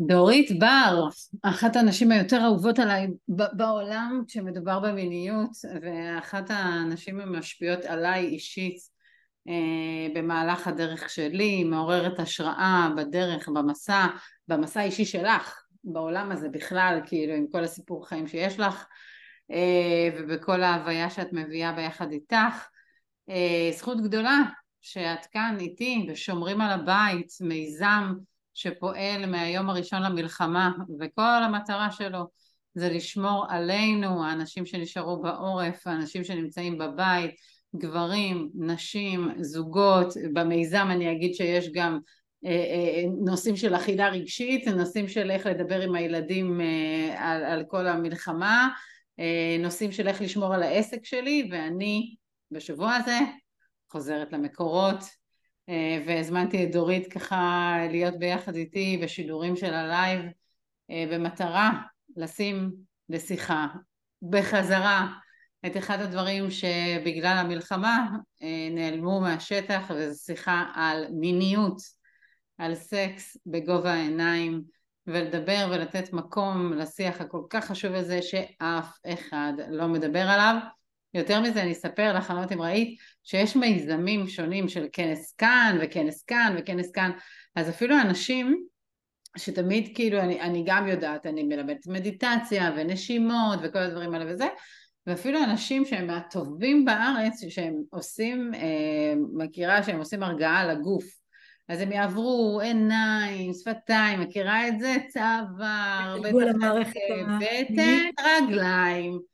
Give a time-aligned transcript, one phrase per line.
[0.00, 1.08] דורית בר,
[1.42, 5.50] אחת הנשים היותר אהובות עליי בעולם כשמדובר במיניות
[5.82, 8.76] ואחת הנשים המשפיעות עליי אישית
[9.48, 14.06] אה, במהלך הדרך שלי, מעוררת השראה בדרך, במסע,
[14.48, 18.86] במסע האישי שלך, בעולם הזה בכלל, כאילו עם כל הסיפור חיים שיש לך
[19.50, 22.68] אה, ובכל ההוויה שאת מביאה ביחד איתך.
[23.30, 24.38] אה, זכות גדולה
[24.80, 28.14] שאת כאן איתי ושומרים על הבית, מיזם
[28.54, 32.26] שפועל מהיום הראשון למלחמה וכל המטרה שלו
[32.74, 37.34] זה לשמור עלינו, האנשים שנשארו בעורף, האנשים שנמצאים בבית,
[37.76, 41.98] גברים, נשים, זוגות, במיזם אני אגיד שיש גם
[42.44, 47.64] אה, אה, נושאים של אכילה רגשית, נושאים של איך לדבר עם הילדים אה, על, על
[47.68, 48.68] כל המלחמה,
[49.60, 52.14] נושאים של איך לשמור על העסק שלי ואני
[52.50, 53.18] בשבוע הזה
[53.90, 54.98] חוזרת למקורות
[56.06, 60.22] והזמנתי את דורית ככה להיות ביחד איתי בשידורים של הלייב
[60.90, 61.70] במטרה
[62.16, 62.72] לשים
[63.08, 63.66] לשיחה
[64.22, 65.08] בחזרה
[65.66, 68.08] את אחד הדברים שבגלל המלחמה
[68.70, 71.76] נעלמו מהשטח וזו שיחה על מיניות
[72.58, 74.62] על סקס בגובה העיניים
[75.06, 80.56] ולדבר ולתת מקום לשיח הכל כך חשוב הזה שאף אחד לא מדבר עליו.
[81.14, 85.34] יותר מזה אני אספר לך, אני לא יודעת אם ראית, שיש מיזמים שונים של כנס
[85.38, 87.10] כאן וכנס כאן וכנס כאן,
[87.56, 88.66] אז אפילו אנשים
[89.36, 94.46] שתמיד כאילו אני, אני גם יודעת, אני מלמדת מדיטציה ונשימות וכל הדברים האלה וזה,
[95.06, 101.04] ואפילו אנשים שהם מהטובים בארץ שהם עושים, אה, מכירה שהם עושים הרגעה לגוף
[101.68, 104.96] אז הם יעברו עיניים, שפתיים, מכירה את זה?
[105.08, 106.16] צוואר,
[107.40, 109.33] בטן, רגליים.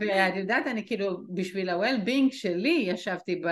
[0.00, 3.42] ואת יודעת, אני כאילו, בשביל ה-well-being שלי ישבתי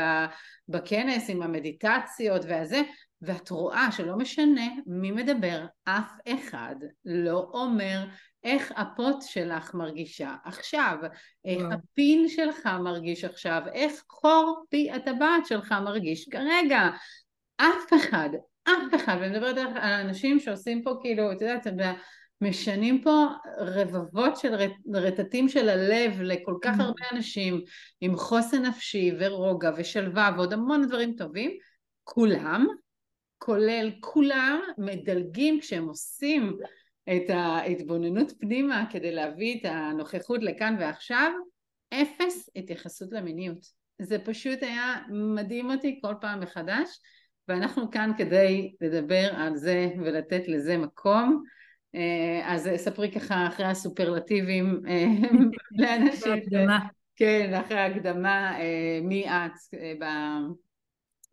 [0.69, 2.83] בכנס עם המדיטציות והזה,
[3.23, 8.05] ואת רואה שלא משנה מי מדבר, אף אחד לא אומר
[8.45, 10.97] איך הפוט שלך מרגישה עכשיו,
[11.45, 16.89] איך הפין שלך מרגיש עכשיו, איך חור פי הטבעת שלך מרגיש כרגע.
[17.57, 18.29] אף אחד,
[18.64, 21.67] אף אחד, ואני מדברת על אנשים שעושים פה כאילו, את יודעת,
[22.49, 23.27] משנים פה
[23.59, 24.55] רבבות של
[24.95, 27.61] רטטים של הלב לכל כך הרבה אנשים
[28.01, 31.51] עם חוסן נפשי ורוגע ושלווה ועוד המון דברים טובים,
[32.05, 32.67] כולם,
[33.39, 36.57] כולל כולם, מדלגים כשהם עושים
[37.09, 41.33] את ההתבוננות פנימה כדי להביא את הנוכחות לכאן ועכשיו,
[41.93, 43.67] אפס התייחסות למיניות.
[43.99, 46.89] זה פשוט היה מדהים אותי כל פעם מחדש
[47.49, 51.43] ואנחנו כאן כדי לדבר על זה ולתת לזה מקום.
[51.95, 55.07] אה, אז ספרי ככה אחרי הסופרלטיבים אה,
[55.79, 56.33] לאנשים.
[57.17, 59.53] כן, אחרי ההקדמה, אה, מי את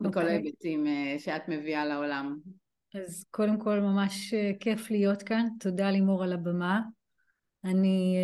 [0.02, 0.36] בכל אוקיי.
[0.36, 0.86] ההיבטים
[1.18, 2.38] שאת מביאה לעולם.
[2.96, 6.82] אז קודם כל ממש כיף להיות כאן, תודה לימור על הבמה.
[7.66, 8.18] אני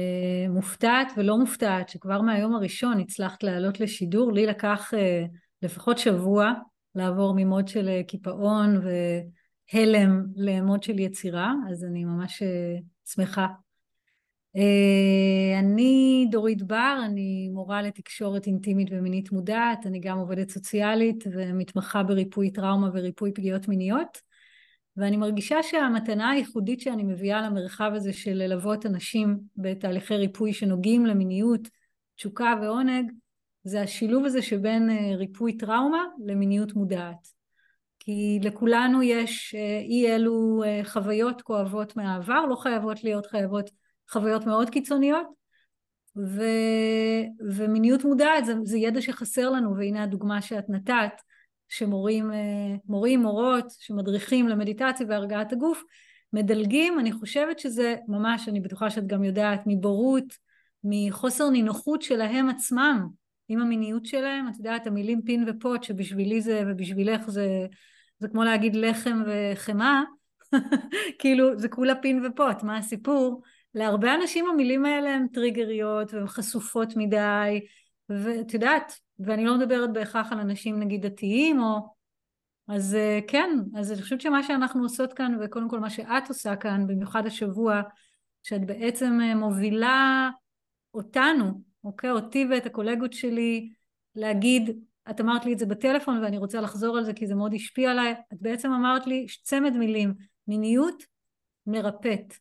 [0.49, 4.91] מופתעת ולא מופתעת שכבר מהיום הראשון הצלחת לעלות לשידור, לי לקח
[5.61, 6.51] לפחות שבוע
[6.95, 8.81] לעבור ממוד של קיפאון
[9.73, 13.47] והלם למוד של יצירה, אז אני ממש אה, שמחה.
[14.55, 22.03] אה, אני דורית בר, אני מורה לתקשורת אינטימית ומינית מודעת, אני גם עובדת סוציאלית ומתמחה
[22.03, 24.21] בריפוי טראומה וריפוי פגיעות מיניות,
[24.97, 31.67] ואני מרגישה שהמתנה הייחודית שאני מביאה למרחב הזה של ללוות אנשים בתהליכי ריפוי שנוגעים למיניות,
[32.15, 33.11] תשוקה ועונג,
[33.63, 37.36] זה השילוב הזה שבין אה, ריפוי טראומה למיניות מודעת.
[38.07, 43.69] כי לכולנו יש אה, אי אלו אה, חוויות כואבות מהעבר, לא חייבות להיות חייבות
[44.11, 45.27] חוויות מאוד קיצוניות,
[46.17, 46.43] ו,
[47.49, 51.11] ומיניות מודעת זה, זה ידע שחסר לנו, והנה הדוגמה שאת נתת,
[51.69, 52.31] שמורים,
[52.85, 55.83] מורים, מורות, שמדריכים למדיטציה והרגעת הגוף,
[56.33, 60.33] מדלגים, אני חושבת שזה ממש, אני בטוחה שאת גם יודעת, מבורות,
[60.83, 63.07] מחוסר נינוחות שלהם עצמם,
[63.47, 67.67] עם המיניות שלהם, את יודעת, המילים פין ופוט, שבשבילי זה ובשבילך זה,
[68.19, 70.01] זה כמו להגיד לחם וחמאה,
[71.19, 73.41] כאילו זה כולה פין ופוט, מה הסיפור?
[73.73, 77.59] להרבה אנשים המילים האלה הן טריגריות והן חשופות מדי,
[78.09, 81.97] ואת יודעת, ואני לא מדברת בהכרח על אנשים נגיד דתיים או...
[82.67, 86.55] אז אה, כן, אז אני חושבת שמה שאנחנו עושות כאן, וקודם כל מה שאת עושה
[86.55, 87.81] כאן, במיוחד השבוע,
[88.43, 90.29] שאת בעצם אה, מובילה
[90.93, 92.11] אותנו אוקיי?
[92.11, 93.69] אותי ואת הקולגות שלי
[94.15, 97.53] להגיד, את אמרת לי את זה בטלפון ואני רוצה לחזור על זה כי זה מאוד
[97.53, 100.13] השפיע עליי, את בעצם אמרת לי צמד מילים,
[100.47, 101.03] מיניות
[101.67, 102.33] מרפאת.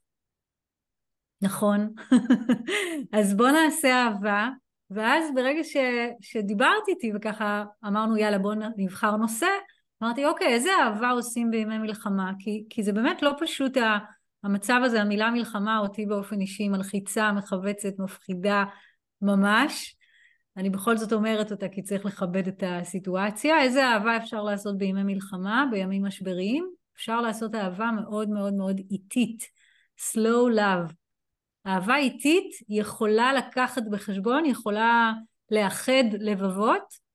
[1.43, 1.95] נכון.
[3.13, 4.49] אז בוא נעשה אהבה,
[4.91, 5.77] ואז ברגע ש,
[6.21, 9.47] שדיברת איתי וככה אמרנו יאללה בוא נבחר נושא,
[10.03, 12.33] אמרתי, אוקיי, איזה אהבה עושים בימי מלחמה?
[12.39, 13.77] כי, כי זה באמת לא פשוט
[14.45, 18.65] המצב הזה, המילה מלחמה אותי באופן אישי מלחיצה, מכווצת, מפחידה
[19.23, 19.96] ממש.
[20.57, 23.63] אני בכל זאת אומרת אותה כי צריך לכבד את הסיטואציה.
[23.63, 26.71] איזה אהבה אפשר לעשות בימי מלחמה, בימים משבריים?
[26.97, 29.43] אפשר לעשות אהבה מאוד מאוד מאוד איטית,
[29.99, 30.93] slow love.
[31.67, 35.13] אהבה איטית יכולה לקחת בחשבון, יכולה
[35.51, 37.07] לאחד לבבות,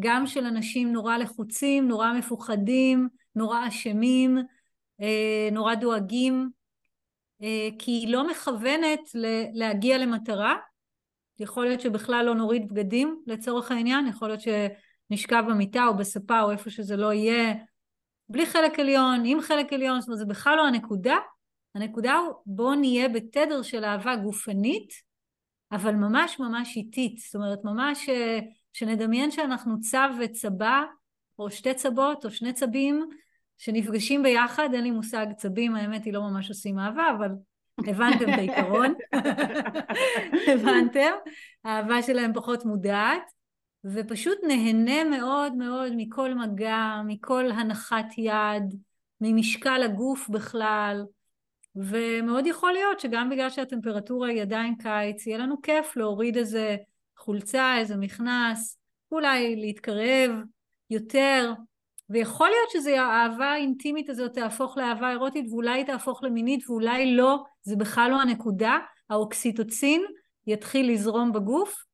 [0.00, 4.38] גם של אנשים נורא לחוצים, נורא מפוחדים, נורא אשמים,
[5.00, 6.50] אה, נורא דואגים,
[7.42, 9.00] אה, כי היא לא מכוונת
[9.54, 10.56] להגיע למטרה.
[11.38, 16.50] יכול להיות שבכלל לא נוריד בגדים לצורך העניין, יכול להיות שנשכב במיטה או בספה או
[16.50, 17.54] איפה שזה לא יהיה,
[18.28, 21.16] בלי חלק עליון, עם חלק עליון, זאת אומרת זה בכלל לא הנקודה.
[21.74, 24.92] הנקודה הוא בואו נהיה בתדר של אהבה גופנית,
[25.72, 28.38] אבל ממש ממש איטית, זאת אומרת ממש אה,
[28.72, 30.84] שנדמיין שאנחנו צב וצבה,
[31.38, 33.08] או שתי צבות, או שני צבים,
[33.58, 37.28] שנפגשים ביחד, אין לי מושג צבים, האמת היא לא ממש עושים אהבה, אבל
[37.86, 38.94] הבנתם את העיקרון,
[40.52, 41.10] הבנתם?
[41.64, 43.22] האהבה שלהם פחות מודעת,
[43.84, 48.74] ופשוט נהנה מאוד מאוד מכל מגע, מכל הנחת יד,
[49.20, 51.04] ממשקל הגוף בכלל,
[51.76, 56.76] ומאוד יכול להיות שגם בגלל שהטמפרטורה היא עדיין קיץ, יהיה לנו כיף להוריד איזה
[57.16, 58.78] חולצה, איזה מכנס,
[59.12, 60.30] אולי להתקרב
[60.90, 61.52] יותר,
[62.10, 68.10] ויכול להיות שהאהבה האינטימית הזאת תהפוך לאהבה אירוטית ואולי תהפוך למינית ואולי לא, זה בכלל
[68.10, 68.78] לא הנקודה,
[69.10, 70.02] האוקסיטוצין
[70.46, 71.84] יתחיל לזרום בגוף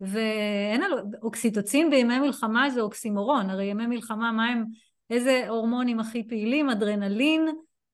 [0.00, 0.92] ואין על
[1.22, 4.64] אוקסיטוצין בימי מלחמה זה אוקסימורון, הרי ימי מלחמה מה הם,
[5.10, 7.48] איזה הורמונים הכי פעילים, אדרנלין,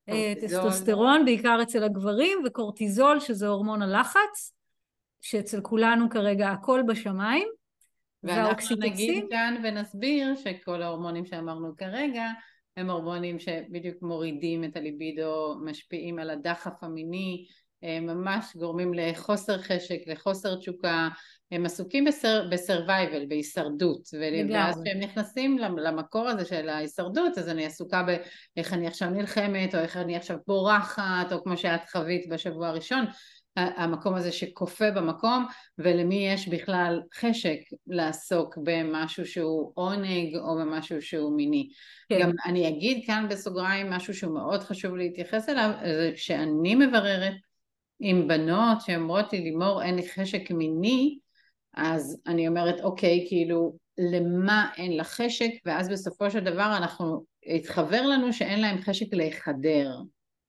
[0.08, 0.60] אה, קורטיזול.
[0.60, 4.54] טסטוסטרון בעיקר אצל הגברים וקורטיזול שזה הורמון הלחץ
[5.20, 7.48] שאצל כולנו כרגע הכל בשמיים.
[8.24, 12.24] ואנחנו נגיד כאן ונסביר שכל ההורמונים שאמרנו כרגע
[12.76, 17.46] הם הורמונים שבדיוק מורידים את הליבידו, משפיעים על הדחף המיני,
[17.82, 21.08] ממש גורמים לחוסר חשק, לחוסר תשוקה,
[21.50, 24.08] הם עסוקים בסר, בסרווייבל, בהישרדות,
[24.50, 28.02] ואז כשהם נכנסים למקור הזה של ההישרדות, אז אני עסוקה
[28.56, 33.04] באיך אני עכשיו נלחמת, או איך אני עכשיו בורחת, או כמו שאת חווית בשבוע הראשון,
[33.56, 35.46] המקום הזה שכופה במקום
[35.78, 41.68] ולמי יש בכלל חשק לעסוק במשהו שהוא עונג או במשהו שהוא מיני.
[42.08, 42.20] כן.
[42.20, 47.34] גם אני אגיד כאן בסוגריים משהו שהוא מאוד חשוב להתייחס אליו, זה שאני מבררת
[48.00, 51.18] עם בנות שאומרות לי לימור אין לי חשק מיני
[51.74, 58.02] אז אני אומרת אוקיי כאילו למה אין לה חשק ואז בסופו של דבר אנחנו התחבר
[58.02, 59.90] לנו שאין להם חשק להיחדר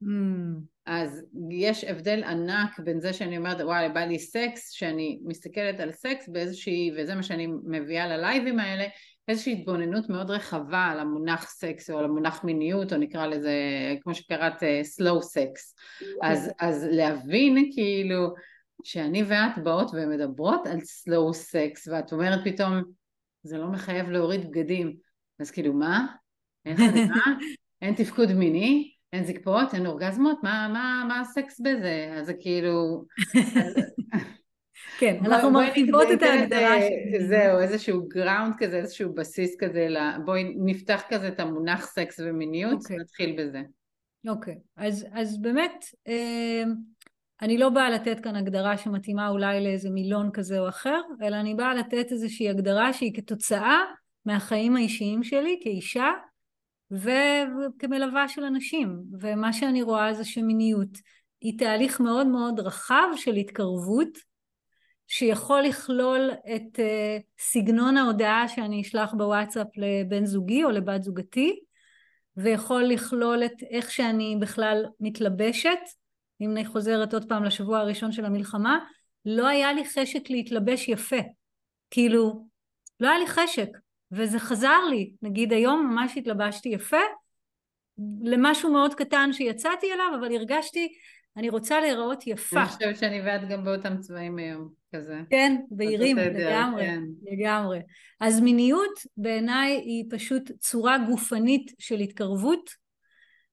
[0.04, 0.73] mm.
[0.86, 5.92] אז יש הבדל ענק בין זה שאני אומרת וואי בא לי סקס, שאני מסתכלת על
[5.92, 8.86] סקס באיזושהי, וזה מה שאני מביאה ללייבים האלה,
[9.28, 13.54] איזושהי התבוננות מאוד רחבה על המונח סקס או על המונח מיניות או נקרא לזה
[14.02, 15.74] כמו שקראת אה, slow sex
[16.22, 18.34] אז, אז להבין כאילו
[18.84, 22.82] שאני ואת באות ומדברות על slow sex ואת אומרת פתאום
[23.44, 24.96] זה לא מחייב להוריד בגדים
[25.40, 26.06] אז כאילו מה?
[26.66, 26.78] אין?
[27.82, 28.93] אין תפקוד מיני?
[29.14, 32.14] אין זקפות, אין אורגזמות, מה, מה, מה הסקס בזה?
[32.18, 33.04] אז זה כאילו...
[35.00, 37.28] כן, אנחנו מרחיבות את ההגדרה שלי.
[37.28, 39.88] זהו, איזשהו ground כזה, איזשהו בסיס כזה,
[40.26, 42.84] בואי נפתח כזה את המונח סקס ומיניות, okay.
[42.84, 42.98] אוקיי.
[42.98, 43.62] נתחיל בזה.
[44.28, 44.58] אוקיי, okay.
[44.78, 46.64] אז, אז באמת, אה,
[47.42, 51.56] אני לא באה לתת כאן הגדרה שמתאימה אולי לאיזה מילון כזה או אחר, אלא אני
[51.56, 53.82] באה לתת איזושהי הגדרה שהיא כתוצאה
[54.26, 56.12] מהחיים האישיים שלי כאישה,
[57.02, 60.98] וכמלווה של אנשים, ומה שאני רואה זה שמיניות
[61.42, 64.34] היא תהליך מאוד מאוד רחב של התקרבות,
[65.08, 71.60] שיכול לכלול את uh, סגנון ההודעה שאני אשלח בוואטסאפ לבן זוגי או לבת זוגתי,
[72.38, 75.80] ויכול לכלול את איך שאני בכלל מתלבשת,
[76.42, 78.80] אם אני חוזרת עוד פעם לשבוע הראשון של המלחמה,
[79.26, 81.20] לא היה לי חשק להתלבש יפה,
[81.92, 82.48] כאילו,
[83.00, 83.70] לא היה לי חשק,
[84.14, 86.98] וזה חזר לי, נגיד היום ממש התלבשתי יפה
[88.24, 90.94] למשהו מאוד קטן שיצאתי אליו, אבל הרגשתי,
[91.38, 92.60] אני רוצה להיראות יפה.
[92.60, 95.22] אני חושבת שאני ואת גם באותם צבעים היום, כזה.
[95.30, 97.02] כן, בהירים, לגמרי, כן.
[97.32, 97.80] לגמרי.
[98.20, 102.70] אז מיניות בעיניי היא פשוט צורה גופנית של התקרבות,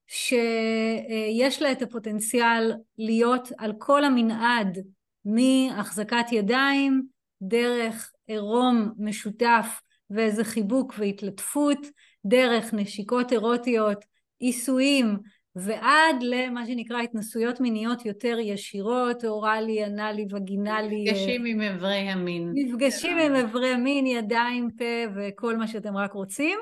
[0.07, 4.79] שיש לה את הפוטנציאל להיות על כל המנעד
[5.25, 7.02] מהחזקת ידיים,
[7.43, 11.87] דרך עירום משותף ואיזה חיבוק והתלטפות
[12.26, 14.05] דרך נשיקות אירוטיות,
[14.38, 15.17] עיסויים
[15.57, 21.05] ועד למה שנקרא התנסויות מיניות יותר ישירות, אוראלי, אנאלי, וגינלי.
[21.05, 22.52] מפגשים עם אברי המין.
[22.55, 24.85] מפגשים עם אברי המין, ידיים, פה
[25.17, 26.59] וכל מה שאתם רק רוצים.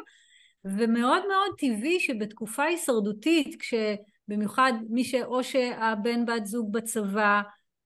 [0.65, 5.15] ומאוד מאוד טבעי שבתקופה הישרדותית, כשבמיוחד מי ש...
[5.15, 7.41] או שהבן בת זוג בצבא,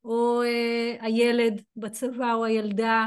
[0.05, 3.07] או אה, הילד בצבא או הילדה,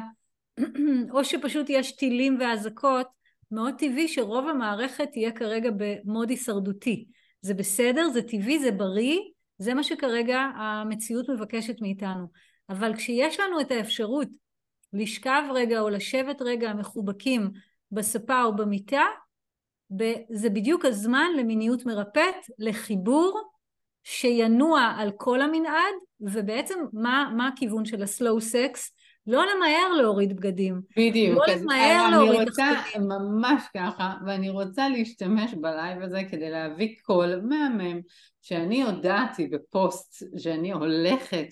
[1.13, 3.07] או שפשוט יש טילים ואזעקות,
[3.51, 7.05] מאוד טבעי שרוב המערכת תהיה כרגע במוד הישרדותי.
[7.41, 9.19] זה בסדר, זה טבעי, זה בריא,
[9.57, 12.27] זה מה שכרגע המציאות מבקשת מאיתנו.
[12.69, 14.27] אבל כשיש לנו את האפשרות
[14.93, 17.51] לשכב רגע או לשבת רגע מחובקים
[17.91, 19.03] בספה או במיטה,
[20.29, 23.41] זה בדיוק הזמן למיניות מרפאת, לחיבור
[24.03, 28.94] שינוע על כל המנעד, ובעצם מה, מה הכיוון של ה slow sex?
[29.27, 30.81] לא למהר להוריד בגדים.
[30.97, 31.39] בדיוק.
[31.47, 33.11] לא למהר להוריד תחתונים.
[33.11, 37.99] אני רוצה, ממש ככה, ואני רוצה להשתמש בלייב הזה כדי להביא קול מהמם,
[38.41, 41.47] שאני הודעתי בפוסט שאני הולכת,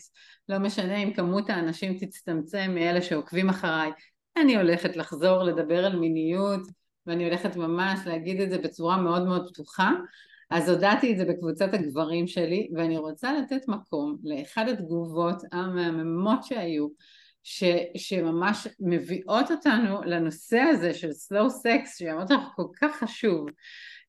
[0.49, 3.91] לא משנה אם כמות האנשים תצטמצם מאלה שעוקבים אחריי,
[4.37, 6.61] אני הולכת לחזור לדבר על מיניות,
[7.07, 9.91] ואני הולכת ממש להגיד את זה בצורה מאוד מאוד פתוחה.
[10.49, 16.87] אז הודעתי את זה בקבוצת הגברים שלי, ואני רוצה לתת מקום לאחד התגובות המהממות שהיו,
[17.43, 17.63] ש,
[17.97, 23.45] שממש מביאות אותנו לנושא הזה של slow sex, שאמרתי לך כל כך חשוב.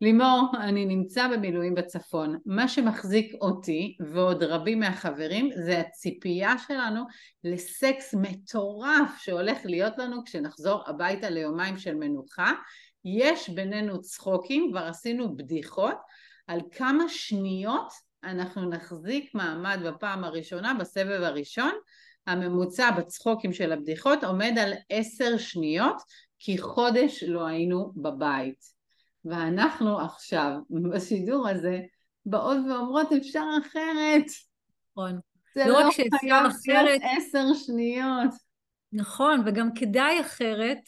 [0.00, 2.38] לימור, אני נמצא במילואים בצפון.
[2.46, 7.04] מה שמחזיק אותי ועוד רבים מהחברים זה הציפייה שלנו
[7.44, 12.52] לסקס מטורף שהולך להיות לנו כשנחזור הביתה ליומיים של מנוחה.
[13.04, 15.96] יש בינינו צחוקים, כבר עשינו בדיחות
[16.46, 17.92] על כמה שניות
[18.24, 21.72] אנחנו נחזיק מעמד בפעם הראשונה בסבב הראשון
[22.26, 25.96] הממוצע בצחוקים של הבדיחות עומד על עשר שניות
[26.38, 28.64] כי חודש לא היינו בבית.
[29.24, 30.58] ואנחנו עכשיו
[30.92, 31.80] בשידור הזה
[32.26, 34.24] באות ואומרות אפשר אחרת.
[34.90, 35.18] נכון.
[35.54, 35.90] זה לא, לא
[36.20, 38.30] חייב אחרת עשר שניות.
[38.92, 40.78] נכון וגם כדאי אחרת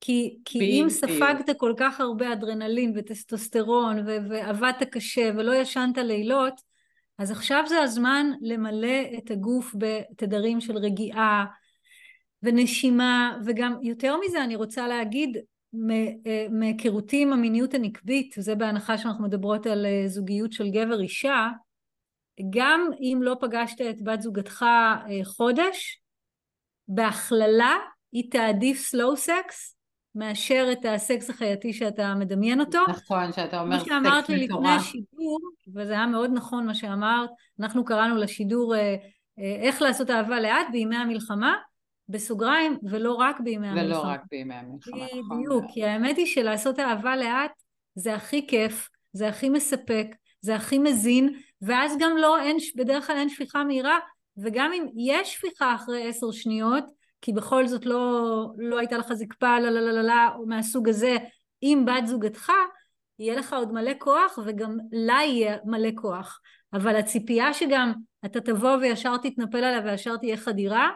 [0.00, 6.60] כי, כי אם ספגת כל כך הרבה אדרנלין וטסטוסטרון ועבדת קשה ולא ישנת לילות,
[7.20, 11.44] אז עכשיו זה הזמן למלא את הגוף בתדרים של רגיעה
[12.42, 15.36] ונשימה, וגם יותר מזה אני רוצה להגיד,
[16.26, 21.48] אה, מהיכרותי עם המיניות הנקבית, זה בהנחה שאנחנו מדברות על אה, זוגיות של גבר אישה,
[22.50, 26.02] גם אם לא פגשת את בת זוגתך אה, חודש,
[26.88, 27.74] בהכללה
[28.12, 29.74] היא תעדיף slow sex
[30.14, 32.78] מאשר את הסקס החייתי שאתה מדמיין אותו.
[32.88, 34.02] נכון, שאתה אומר סקס מטורף.
[34.02, 35.38] מה שאמרת לי לפני השידור,
[35.74, 38.80] וזה היה מאוד נכון מה שאמרת, אנחנו קראנו לשידור אה,
[39.38, 41.54] אה, איך לעשות אהבה לאט בימי המלחמה,
[42.08, 44.00] בסוגריים, ולא רק בימי ולא המלחמה.
[44.00, 45.38] ולא רק בימי המלחמה, נכון.
[45.38, 47.52] בדיוק, כי האמת היא שלעשות אהבה לאט
[47.94, 50.06] זה הכי כיף, זה הכי מספק,
[50.40, 53.98] זה הכי מזין, ואז גם לא, אין, בדרך כלל אין שפיכה מהירה,
[54.36, 56.84] וגם אם יש שפיכה אחרי עשר שניות,
[57.22, 61.16] כי בכל זאת לא, לא הייתה לך זקפה לה לה לה לה או מהסוג הזה
[61.60, 62.52] עם בת זוגתך,
[63.18, 66.40] יהיה לך עוד מלא כוח וגם לה יהיה מלא כוח.
[66.72, 67.92] אבל הציפייה שגם
[68.24, 70.90] אתה תבוא וישר תתנפל עליה וישר תהיה חדירה,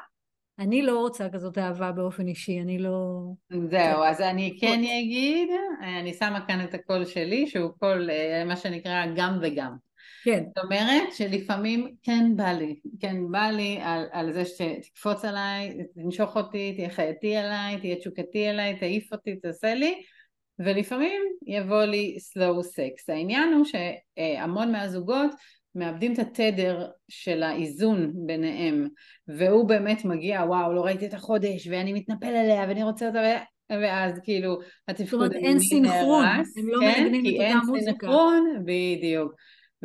[0.58, 3.20] אני לא רוצה כזאת אהבה באופן אישי, אני לא...
[3.50, 5.48] זהו, אז אני כן אגיד,
[5.82, 9.76] אני שמה כאן את הקול שלי, שהוא קול, אה, מה שנקרא, גם וגם.
[10.24, 10.44] כן.
[10.46, 16.36] זאת אומרת שלפעמים כן בא לי, כן בא לי על, על זה שתקפוץ עליי, תנשוך
[16.36, 20.02] אותי, תהיה חייתי עליי, תהיה תשוקתי עליי, תעיף אותי, תעשה לי,
[20.58, 23.12] ולפעמים יבוא לי slow sex.
[23.12, 25.30] העניין הוא שהמון מהזוגות
[25.74, 28.88] מאבדים את התדר של האיזון ביניהם,
[29.28, 33.18] והוא באמת מגיע, וואו, לא ראיתי את החודש, ואני מתנפל עליה, ואני רוצה אותה,
[33.70, 37.74] ואז כאילו התפקוד זאת אומרת אין סינכרון, הם לא כן, מנגנים את אותה מוזיקה.
[37.74, 39.32] כי אין סינכרון, בדיוק.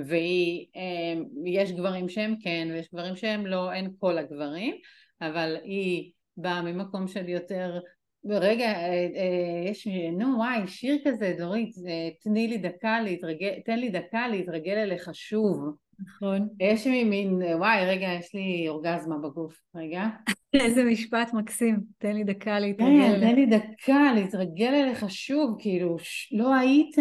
[0.05, 4.75] ויש גברים שהם כן ויש גברים שהם לא, אין כל הגברים,
[5.21, 7.79] אבל היא באה ממקום של יותר
[8.25, 9.87] רגע, אה, אה, יש,
[10.17, 15.09] נו וואי, שיר כזה, דורית, אה, תני לי דקה להתרגל, תן לי דקה להתרגל אליך
[15.13, 15.75] שוב.
[16.05, 16.47] נכון.
[16.59, 20.07] יש לי מין, וואי, רגע, יש לי אורגזמה בגוף, רגע.
[20.53, 22.87] איזה משפט מקסים, תן לי דקה להתרגל.
[22.87, 25.97] כן, תן לי דקה להתרגל אליך שוב, כאילו,
[26.31, 26.95] לא היית,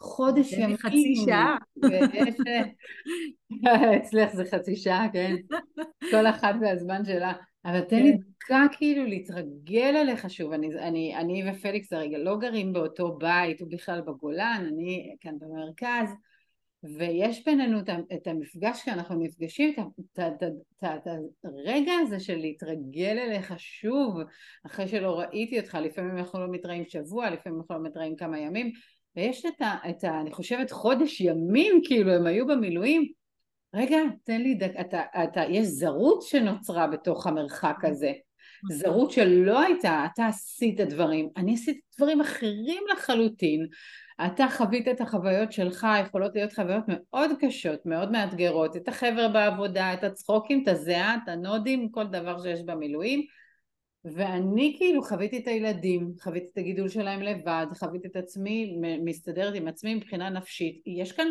[0.00, 0.70] חודש ימים.
[0.70, 1.56] לי חצי שעה.
[3.96, 5.34] אצלך זה חצי שעה, כן.
[6.10, 7.32] כל אחת והזמן שלה.
[7.64, 8.18] אבל תן לי כן.
[8.18, 13.68] דקה כאילו להתרגל אליך שוב, אני, אני, אני ופליקס הרגע לא גרים באותו בית, הוא
[13.70, 16.14] בכלל בגולן, אני כאן במרכז,
[16.84, 17.78] ויש בינינו
[18.14, 19.74] את המפגש שאנחנו נפגשים,
[20.18, 21.06] את
[21.44, 24.16] הרגע הזה של להתרגל אליך שוב,
[24.66, 28.72] אחרי שלא ראיתי אותך, לפעמים אנחנו לא מתראים שבוע, לפעמים אנחנו לא מתראים כמה ימים,
[29.16, 29.76] ויש את ה...
[29.90, 33.12] את ה אני חושבת חודש ימים, כאילו הם היו במילואים,
[33.74, 38.12] רגע, תן לי דקה, יש זרות שנוצרה בתוך המרחק הזה,
[38.70, 43.66] זרות שלא הייתה, אתה עשית דברים, אני עשיתי דברים אחרים לחלוטין,
[44.26, 49.94] אתה חווית את החוויות שלך, יכולות להיות חוויות מאוד קשות, מאוד מאתגרות, את החבר'ה בעבודה,
[49.94, 53.22] את הצחוקים, את הזיעה, את הנודים, כל דבר שיש במילואים,
[54.04, 59.68] ואני כאילו חוויתי את הילדים, חוויתי את הגידול שלהם לבד, חוויתי את עצמי, מסתדרת עם
[59.68, 60.82] עצמי מבחינה נפשית.
[60.86, 61.28] יש כאן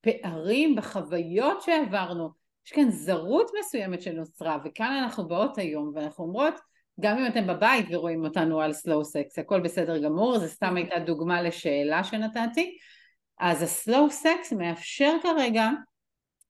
[0.00, 6.54] פערים בחוויות שעברנו, יש כאן זרות מסוימת שנוצרה, וכאן אנחנו באות היום ואנחנו אומרות,
[7.00, 10.98] גם אם אתם בבית ורואים אותנו על סלואו סקס, הכל בסדר גמור, זה סתם הייתה
[10.98, 12.78] דוגמה לשאלה שנתתי,
[13.40, 15.68] אז הסלואו סקס מאפשר כרגע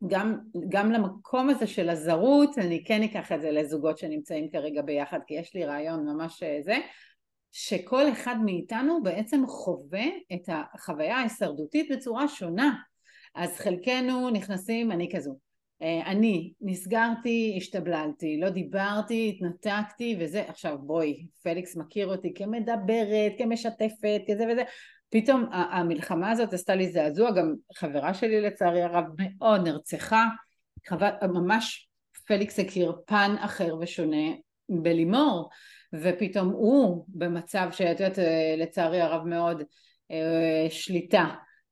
[0.07, 0.39] גם,
[0.69, 5.35] גם למקום הזה של הזרות, אני כן אקח את זה לזוגות שנמצאים כרגע ביחד, כי
[5.35, 6.79] יש לי רעיון ממש אה, זה,
[7.53, 12.73] שכל אחד מאיתנו בעצם חווה את החוויה ההישרדותית בצורה שונה.
[13.35, 15.37] אז חלקנו נכנסים, אני כזו,
[16.07, 24.45] אני נסגרתי, השתבללתי, לא דיברתי, התנתקתי וזה, עכשיו בואי, פליקס מכיר אותי כמדברת, כמשתפת, כזה
[24.53, 24.63] וזה,
[25.11, 30.27] פתאום המלחמה הזאת עשתה לי זעזוע, גם חברה שלי לצערי הרב מאוד נרצחה,
[30.89, 31.89] חווה, ממש
[32.27, 34.27] פליקס הכיר פן אחר ושונה
[34.69, 35.51] בלימור,
[35.95, 38.19] ופתאום הוא במצב שאת יודעת
[38.59, 39.63] לצערי הרב מאוד
[40.11, 41.25] אה, שליטה,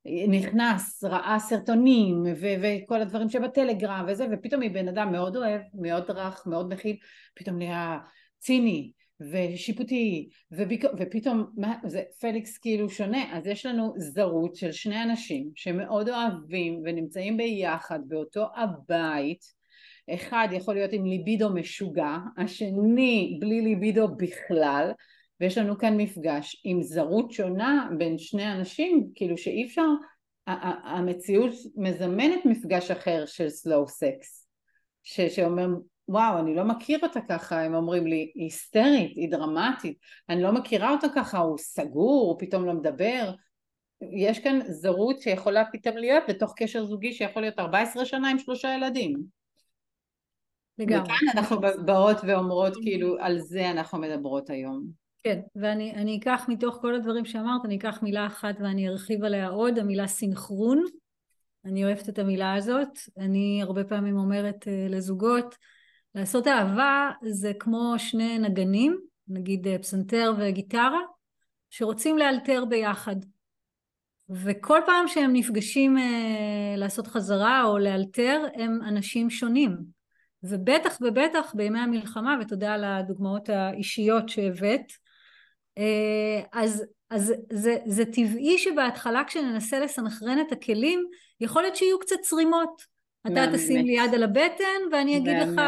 [0.05, 6.11] נכנס, ראה סרטונים ו- וכל הדברים שבטלגרם וזה, ופתאום היא בן אדם מאוד אוהב, מאוד
[6.11, 6.95] רך, מאוד מכיל,
[7.35, 7.97] פתאום נהיה
[8.39, 8.91] ציני,
[9.31, 10.83] ושיפוטי, וביק...
[10.99, 16.81] ופתאום מה, זה פליקס כאילו שונה, אז יש לנו זרות של שני אנשים שמאוד אוהבים
[16.85, 19.61] ונמצאים ביחד באותו הבית,
[20.13, 24.91] אחד יכול להיות עם ליבידו משוגע, השני בלי ליבידו בכלל,
[25.41, 29.87] ויש לנו כאן מפגש עם זרות שונה בין שני אנשים, כאילו שאי אפשר,
[30.83, 34.47] המציאות מזמנת מפגש אחר של סלואו סקס,
[35.03, 35.67] שאומר
[36.07, 39.97] וואו, אני לא מכיר אותה ככה, הם אומרים לי, היא היסטרית, היא דרמטית,
[40.29, 43.31] אני לא מכירה אותה ככה, הוא סגור, הוא פתאום לא מדבר.
[44.01, 48.73] יש כאן זרות שיכולה פתאום להיות בתוך קשר זוגי שיכול להיות 14 שנה עם שלושה
[48.73, 49.15] ילדים.
[50.77, 51.03] לגמרי.
[51.03, 55.00] וכאן אנחנו באות ואומרות, כאילו, על זה אנחנו מדברות היום.
[55.23, 59.79] כן, ואני אקח מתוך כל הדברים שאמרת, אני אקח מילה אחת ואני ארחיב עליה עוד,
[59.79, 60.83] המילה סינכרון.
[61.65, 62.99] אני אוהבת את המילה הזאת.
[63.17, 65.55] אני הרבה פעמים אומרת uh, לזוגות,
[66.15, 71.01] לעשות אהבה זה כמו שני נגנים, נגיד אה, פסנתר וגיטרה,
[71.69, 73.15] שרוצים לאלתר ביחד.
[74.29, 79.77] וכל פעם שהם נפגשים אה, לעשות חזרה או לאלתר, הם אנשים שונים.
[80.43, 85.00] ובטח ובטח בימי המלחמה, ותודה על הדוגמאות האישיות שהבאת, אה,
[86.51, 91.05] אז, אז זה, זה טבעי שבהתחלה כשננסה לסנכרן את הכלים,
[91.41, 92.91] יכול להיות שיהיו קצת צרימות.
[93.27, 95.61] אתה תשים לי יד על הבטן ואני אגיד לך,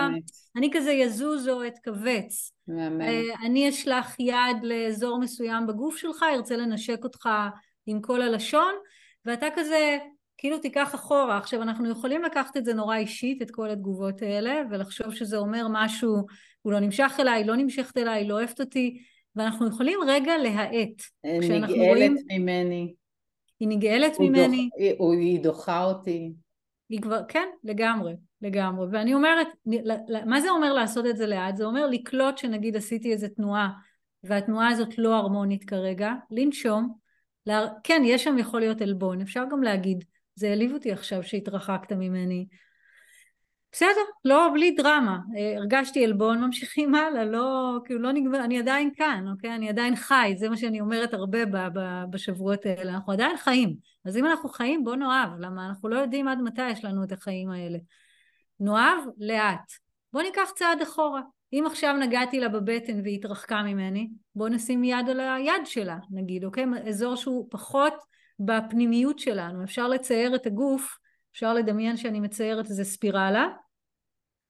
[0.55, 2.51] אני כזה יזוז או אתכווץ.
[3.01, 7.29] אה, אני אשלח יד לאזור מסוים בגוף שלך, ארצה לנשק אותך
[7.85, 8.73] עם כל הלשון,
[9.25, 9.97] ואתה כזה,
[10.37, 11.37] כאילו תיקח אחורה.
[11.37, 15.67] עכשיו אנחנו יכולים לקחת את זה נורא אישית, את כל התגובות האלה, ולחשוב שזה אומר
[15.69, 16.25] משהו,
[16.61, 19.03] הוא לא נמשך אליי, לא נמשכת אליי, לא אוהבת אותי,
[19.35, 21.01] ואנחנו יכולים רגע להאט.
[21.25, 22.15] נגאלת רואים...
[22.31, 22.93] ממני.
[23.59, 24.69] היא נגאלת ממני.
[24.97, 25.11] דוח...
[25.11, 26.33] היא דוחה אותי.
[26.89, 28.87] היא כבר, כן, לגמרי, לגמרי.
[28.91, 29.47] ואני אומרת,
[30.25, 31.57] מה זה אומר לעשות את זה לאט?
[31.57, 33.69] זה אומר לקלוט שנגיד עשיתי איזה תנועה,
[34.23, 36.93] והתנועה הזאת לא הרמונית כרגע, לנשום,
[37.45, 37.67] לה...
[37.83, 40.03] כן, יש שם יכול להיות עלבון, אפשר גם להגיד,
[40.35, 42.45] זה העליב אותי עכשיו שהתרחקת ממני,
[43.73, 45.19] בסדר, לא, בלי דרמה.
[45.37, 49.55] אה, הרגשתי עלבון, ממשיכים הלאה, לא, כאילו לא נגמר, אני עדיין כאן, אוקיי?
[49.55, 53.75] אני עדיין חי, זה מה שאני אומרת הרבה ב, ב, בשבועות האלה, אנחנו עדיין חיים.
[54.05, 57.11] אז אם אנחנו חיים, בוא נאהב, למה אנחנו לא יודעים עד מתי יש לנו את
[57.11, 57.77] החיים האלה.
[58.59, 59.71] נאהב לאט.
[60.13, 61.21] בוא ניקח צעד אחורה.
[61.53, 66.43] אם עכשיו נגעתי לה בבטן והיא התרחקה ממני, בוא נשים יד על היד שלה, נגיד,
[66.43, 66.65] אוקיי?
[66.87, 67.93] אזור שהוא פחות
[68.39, 69.63] בפנימיות שלנו.
[69.63, 70.97] אפשר לצייר את הגוף,
[71.31, 73.47] אפשר לדמיין שאני מציירת איזה ספירלה,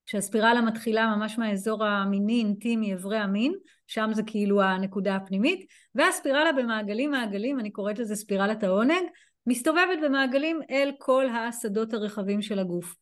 [0.06, 3.54] שהספירלה מתחילה ממש מהאזור המיני אינטימי אברי המין,
[3.88, 9.04] שם זה כאילו הנקודה הפנימית, והספירלה במעגלים מעגלים, אני קוראת לזה ספירלת העונג,
[9.48, 12.96] מסתובבת במעגלים אל כל השדות הרחבים של הגוף.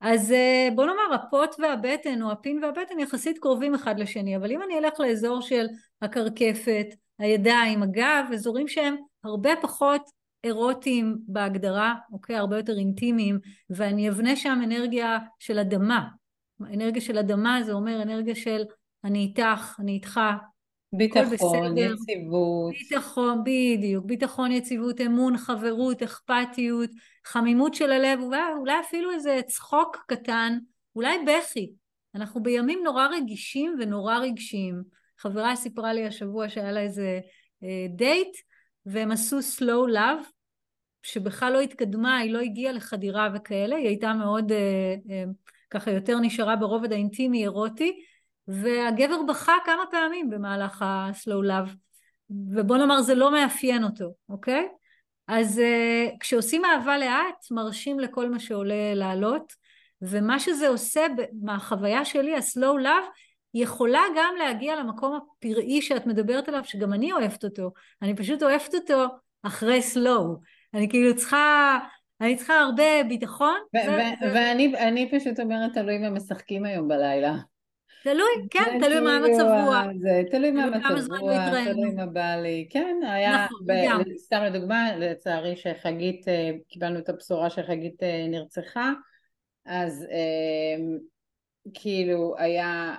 [0.00, 4.62] אז אה, בוא נאמר הפוט והבטן או הפין והבטן יחסית קרובים אחד לשני, אבל אם
[4.62, 5.66] אני אלך לאזור של
[6.02, 6.86] הקרקפת,
[7.18, 10.02] הידיים, הגב, אזורים שהם הרבה פחות
[10.44, 12.36] אירוטיים בהגדרה, אוקיי?
[12.36, 13.38] הרבה יותר אינטימיים,
[13.70, 16.08] ואני אבנה שם אנרגיה של אדמה,
[16.60, 18.62] אנרגיה של אדמה זה אומר אנרגיה של
[19.04, 20.20] אני איתך, אני איתך,
[20.96, 22.74] ביטחון, יציבות.
[22.78, 24.04] ביטחון, בדיוק.
[24.04, 26.90] ביטחון, יציבות, אמון, חברות, אכפתיות,
[27.26, 28.20] חמימות של הלב,
[28.58, 30.58] אולי אפילו איזה צחוק קטן,
[30.96, 31.72] אולי בכי.
[32.14, 34.82] אנחנו בימים נורא רגישים ונורא רגשיים.
[35.18, 37.20] חברה סיפרה לי השבוע שהיה לה איזה
[37.62, 38.36] אה, דייט,
[38.86, 40.26] והם עשו slow love,
[41.02, 45.24] שבכלל לא התקדמה, היא לא הגיעה לחדירה וכאלה, היא הייתה מאוד, אה, אה,
[45.74, 48.00] ככה יותר נשארה ברובד האינטימי אירוטי,
[48.48, 51.70] והגבר בכה כמה פעמים במהלך ה-slow love,
[52.30, 54.68] ובוא נאמר זה לא מאפיין אותו, אוקיי?
[55.28, 59.52] אז uh, כשעושים אהבה לאט, מרשים לכל מה שעולה לעלות,
[60.02, 61.06] ומה שזה עושה
[61.42, 63.08] מהחוויה שלי, ה-slow love,
[63.54, 67.70] יכולה גם להגיע למקום הפראי שאת מדברת עליו, שגם אני אוהבת אותו.
[68.02, 69.06] אני פשוט אוהבת אותו
[69.42, 70.40] אחרי slow.
[70.74, 71.78] אני כאילו צריכה,
[72.24, 73.56] אני צריכה הרבה ביטחון.
[74.32, 77.34] ואני פשוט אומרת, תלוי אם הם משחקים היום בלילה.
[78.04, 79.86] תלוי, כן, תלוי מה המצב כאילו רוח.
[79.98, 81.32] זה תלוי מה המצב רוח,
[81.64, 82.66] תלוי מה בא לי.
[82.70, 88.92] כן, היה, נכון, סתם לדוגמה, לצערי שחגית, אה, קיבלנו את הבשורה שחגית אה, נרצחה,
[89.66, 90.84] אז אה,
[91.74, 92.94] כאילו היה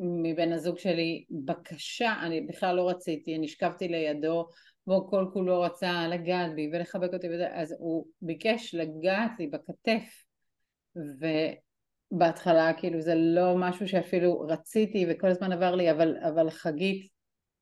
[0.00, 4.48] מבן הזוג שלי בקשה, אני בכלל לא רציתי, נשכבתי לידו,
[4.90, 10.24] והוא כל כולו רצה לגעת בי ולחבק אותי וזה, אז הוא ביקש לגעת לי בכתף,
[12.12, 17.08] ובהתחלה כאילו זה לא משהו שאפילו רציתי וכל הזמן עבר לי, אבל, אבל חגית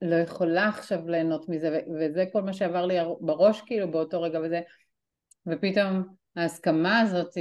[0.03, 4.61] לא יכולה עכשיו ליהנות מזה, וזה כל מה שעבר לי בראש כאילו באותו רגע וזה,
[5.47, 6.03] ופתאום
[6.37, 7.33] ההסכמה הזאת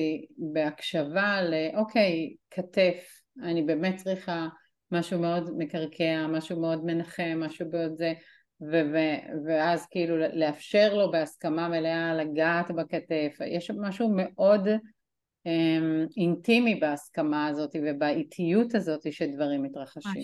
[0.54, 4.48] בהקשבה לאוקיי, כתף, אני באמת צריכה
[4.92, 8.14] משהו מאוד מקרקע, משהו מאוד מנחם, משהו מאוד זה,
[8.62, 14.68] ו- ואז כאילו לאפשר לו בהסכמה מלאה לגעת בכתף, יש משהו מאוד
[15.46, 20.22] אמ, אינטימי בהסכמה הזאת ובאיטיות הזאת שדברים מתרחשים.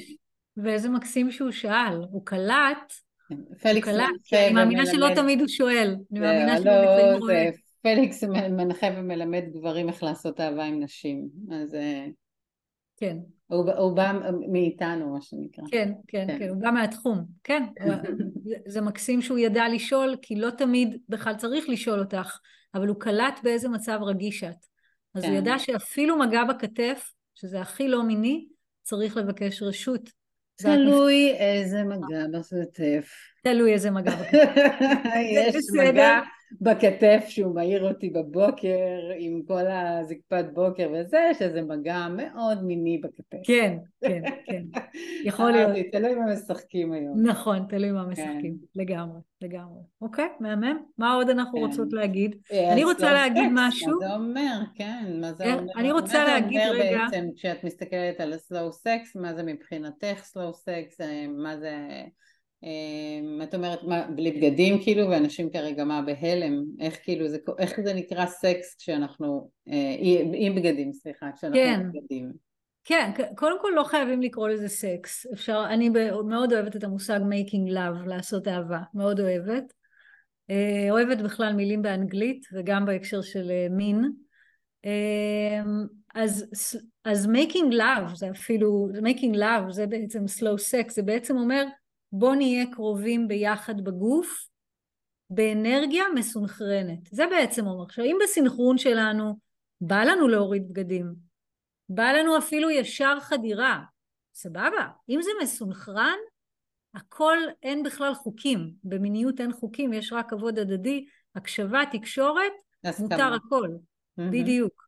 [0.58, 2.94] ואיזה מקסים שהוא שאל, הוא קלט,
[3.62, 7.50] פליקס הוא קלט, כי אני מאמינה שלא תמיד הוא שואל, אני מאמינה שלא לפעמים רואה.
[7.82, 11.78] פליקס מנחה ומלמד גברים איך לעשות אהבה עם נשים, אז...
[13.04, 13.18] כן.
[13.48, 14.14] הוא, הוא בא
[14.52, 15.64] מאיתנו, מה שנקרא.
[15.72, 17.26] כן, כן, כן, כן, הוא בא מהתחום.
[17.44, 17.64] כן,
[18.68, 22.38] זה מקסים שהוא ידע לשאול, כי לא תמיד בכלל צריך לשאול אותך,
[22.76, 24.66] אבל הוא קלט באיזה מצב רגיש את.
[25.16, 25.30] אז כן.
[25.30, 28.48] הוא ידע שאפילו מגע בכתף, שזה הכי לא מיני,
[28.84, 30.10] צריך לבקש רשות.
[30.56, 33.10] תלוי איזה מגע בכתף.
[33.44, 34.56] תלוי איזה מגע בכתף.
[35.38, 36.20] יש מגע
[36.62, 43.38] בכתף שהוא מעיר אותי בבוקר עם כל הזקפת בוקר וזה, שזה מגע מאוד מיני בכתף.
[43.44, 44.64] כן, כן, כן.
[45.24, 45.72] יכול להיות.
[45.92, 47.22] תלוי מה משחקים היום.
[47.22, 48.58] נכון, תלוי מה משחקים.
[48.58, 48.82] כן.
[48.82, 49.82] לגמרי, לגמרי.
[50.02, 50.78] אוקיי, מהמם.
[50.98, 51.66] מה עוד אנחנו כן.
[51.66, 52.36] רוצות להגיד?
[52.52, 54.00] אה, אני רוצה להגיד משהו.
[54.00, 55.74] מה זה אומר, כן, מה זה אה, אומר?
[55.78, 56.72] אני רוצה להגיד רגע...
[56.72, 61.26] מה זה אומר בעצם כשאת מסתכלת על הסלואו סקס, מה זה מבחינתך סלואו סקס, אה,
[61.28, 61.78] מה זה...
[62.64, 67.80] אמ, את אומרת מה, בלי בגדים כאילו, ואנשים כרגע מה בהלם, איך כאילו זה, איך
[67.84, 69.96] זה נקרא סקס כשאנחנו, אה,
[70.34, 71.90] עם בגדים סליחה, כשאנחנו כן.
[71.90, 72.32] בגדים.
[72.84, 75.90] כן, קודם כל לא חייבים לקרוא לזה סקס, אפשר, אני
[76.30, 79.74] מאוד אוהבת את המושג making love, לעשות אהבה, מאוד אוהבת.
[80.50, 84.12] אה, אוהבת בכלל מילים באנגלית וגם בהקשר של אה, מין.
[84.86, 86.46] אמ, אז,
[87.06, 91.66] אז making love זה אפילו, making love זה בעצם slow sex, זה בעצם אומר
[92.14, 94.48] בוא נהיה קרובים ביחד בגוף
[95.30, 97.00] באנרגיה מסונכרנת.
[97.12, 97.84] זה בעצם אומר.
[97.84, 99.38] עכשיו אם בסנכרון שלנו
[99.82, 101.14] בא לנו להוריד בגדים,
[101.90, 103.82] בא לנו אפילו ישר חדירה,
[104.34, 104.88] סבבה.
[105.10, 106.18] אם זה מסונכרן,
[106.94, 108.74] הכל אין בכלל חוקים.
[108.84, 112.52] במיניות אין חוקים, יש רק כבוד הדדי, הקשבה, תקשורת,
[113.00, 113.70] מותר הכל.
[113.70, 114.24] Mm-hmm.
[114.32, 114.84] בדיוק.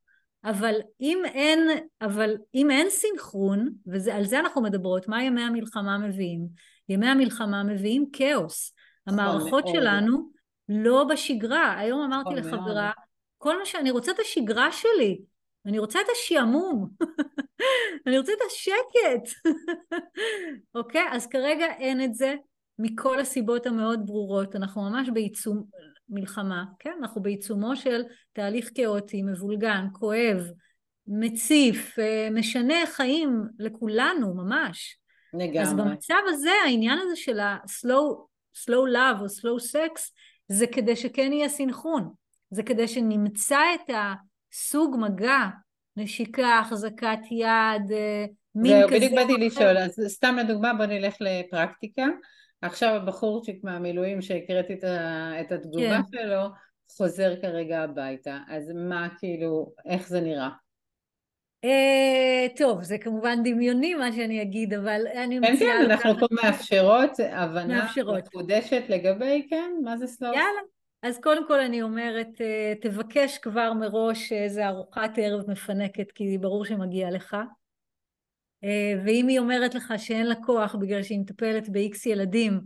[0.46, 1.70] אבל אם אין,
[2.02, 6.48] אבל אם אין סינכרון, ועל זה אנחנו מדברות, מה ימי המלחמה מביאים?
[6.90, 8.74] ימי המלחמה מביאים כאוס.
[9.08, 10.30] המערכות שלנו
[10.70, 11.80] לא בשגרה.
[11.80, 12.92] היום אמרתי לחברה,
[13.38, 15.20] כל מה שאני רוצה את השגרה שלי,
[15.66, 16.90] אני רוצה את השעמום,
[18.08, 19.50] אני רוצה את השקט,
[20.76, 21.06] אוקיי?
[21.12, 22.36] אז כרגע אין את זה
[22.80, 25.64] מכל הסיבות המאוד ברורות, אנחנו ממש בעיצום
[26.10, 26.92] מלחמה, כן?
[27.02, 30.38] אנחנו בעיצומו של תהליך כאוטי, מבולגן, כואב,
[31.08, 34.98] מציף, אה, משנה חיים לכולנו ממש.
[35.34, 35.62] לגמרי.
[35.62, 40.12] אז במצב הזה, העניין הזה של ה-slow slow love או slow sex,
[40.48, 42.12] זה כדי שכן יהיה סינכרון.
[42.52, 43.90] זה כדי שנמצא את
[44.54, 45.48] הסוג מגע,
[45.98, 48.88] נשיקה, החזקת יד, אה, מין כזה.
[48.88, 52.06] זהו, בדיוק באתי לשאול, אז סתם לדוגמה בוא נלך לפרקטיקה.
[52.66, 54.74] עכשיו הבחורצ'יק מהמילואים שהקראתי
[55.42, 56.18] את התגובה כן.
[56.18, 56.42] שלו,
[56.92, 60.50] חוזר כרגע הביתה, אז מה כאילו, איך זה נראה?
[61.64, 65.58] אה, טוב, זה כמובן דמיוני מה שאני אגיד, אבל אני מציעה...
[65.58, 67.88] כן, כן, אנחנו פה מאפשרות הבנה
[68.20, 70.36] מחודשת לגבי, כן, מה זה סלוס?
[70.36, 70.62] יאללה.
[71.04, 76.66] אז קודם כל אני אומרת, אה, תבקש כבר מראש איזה ארוחת ערב מפנקת, כי ברור
[76.66, 77.38] שמגיע לך.
[78.64, 82.62] אה, ואם היא אומרת לך שאין לה כוח בגלל שהיא מטפלת ב-X ילדים,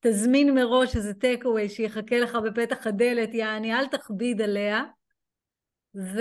[0.00, 4.82] תזמין מראש איזה טייק אווי שיחכה לך בפתח הדלת, יעני, אל תכביד עליה.
[5.96, 6.20] ו,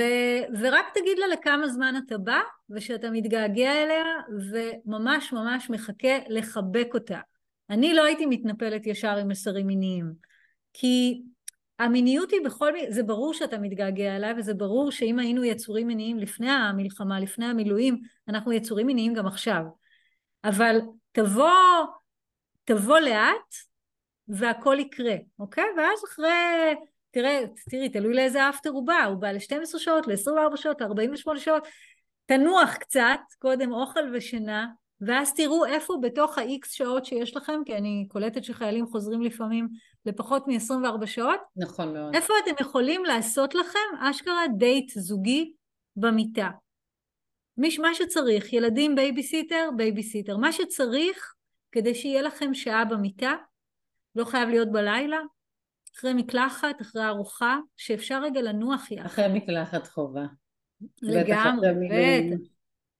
[0.59, 4.05] ורק תגיד לה לכמה זמן אתה בא, ושאתה מתגעגע אליה,
[4.51, 7.19] וממש ממש מחכה לחבק אותה.
[7.69, 10.13] אני לא הייתי מתנפלת ישר עם מסרים מיניים,
[10.73, 11.21] כי
[11.83, 16.19] המיניות היא בכל מיני, זה ברור שאתה מתגעגע אליי, וזה ברור שאם היינו יצורים מיניים
[16.19, 19.63] לפני המלחמה, לפני המילואים, אנחנו יצורים מיניים גם עכשיו.
[20.43, 20.79] אבל
[21.11, 21.85] תבוא,
[22.63, 23.55] תבוא לאט,
[24.27, 25.65] והכל יקרה, אוקיי?
[25.77, 26.29] ואז אחרי
[27.11, 27.39] תראה,
[27.69, 31.67] תראי, תלוי לאיזה אפטר הוא בא, הוא בא ל-12 שעות, ל-24 שעות, ל-48 שעות,
[32.25, 34.67] תנוח קצת, קודם אוכל ושינה,
[35.01, 39.67] ואז תראו איפה בתוך ה-X שעות שיש לכם, כי אני קולטת שחיילים חוזרים לפעמים
[40.05, 41.39] לפחות מ-24 שעות.
[41.55, 42.15] נכון מאוד.
[42.15, 45.53] איפה אתם יכולים לעשות לכם אשכרה דייט זוגי
[45.95, 46.49] במיטה.
[47.57, 50.37] מיש, מה שצריך, ילדים בייביסיטר, בייביסיטר.
[50.37, 51.33] מה שצריך
[51.71, 53.33] כדי שיהיה לכם שעה במיטה,
[54.15, 55.19] לא חייב להיות בלילה,
[55.97, 59.05] אחרי מקלחת, אחרי ארוחה, שאפשר רגע לנוח יחד.
[59.05, 60.25] אחרי מקלחת חובה.
[61.01, 62.51] לגמרי, בטח.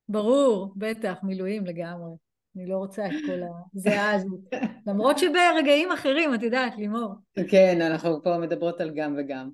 [0.09, 2.15] ברור, בטח, מילואים לגמרי.
[2.55, 3.41] אני לא רוצה את כל
[3.75, 4.39] הזיעה הזאת.
[4.87, 7.13] למרות שברגעים אחרים, את יודעת, לימור.
[7.49, 9.49] כן, אנחנו פה מדברות על גם וגם.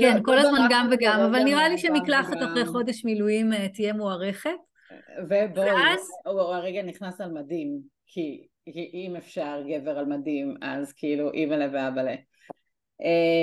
[0.00, 3.68] כן, לא, כל לא הזמן גם וגם, אבל נראה לי שמקלחת אחרי חודש מילואים אה,
[3.68, 4.50] תהיה מוארכת.
[5.22, 5.70] ובואי,
[6.26, 12.14] הוא הרגע נכנס על מדים, כי אם אפשר גבר על מדים, אז כאילו אימא'לה ואבא'לה.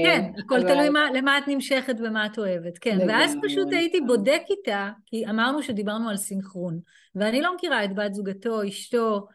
[0.04, 0.74] כן, אה, הכל אבל...
[0.74, 3.14] תלוי מה, למה את נמשכת ומה את אוהבת, כן, לגמרי.
[3.14, 6.80] ואז פשוט הייתי בודק איתה, כי אמרנו שדיברנו על סינכרון,
[7.16, 9.28] ואני לא מכירה את בת זוגתו, אשתו,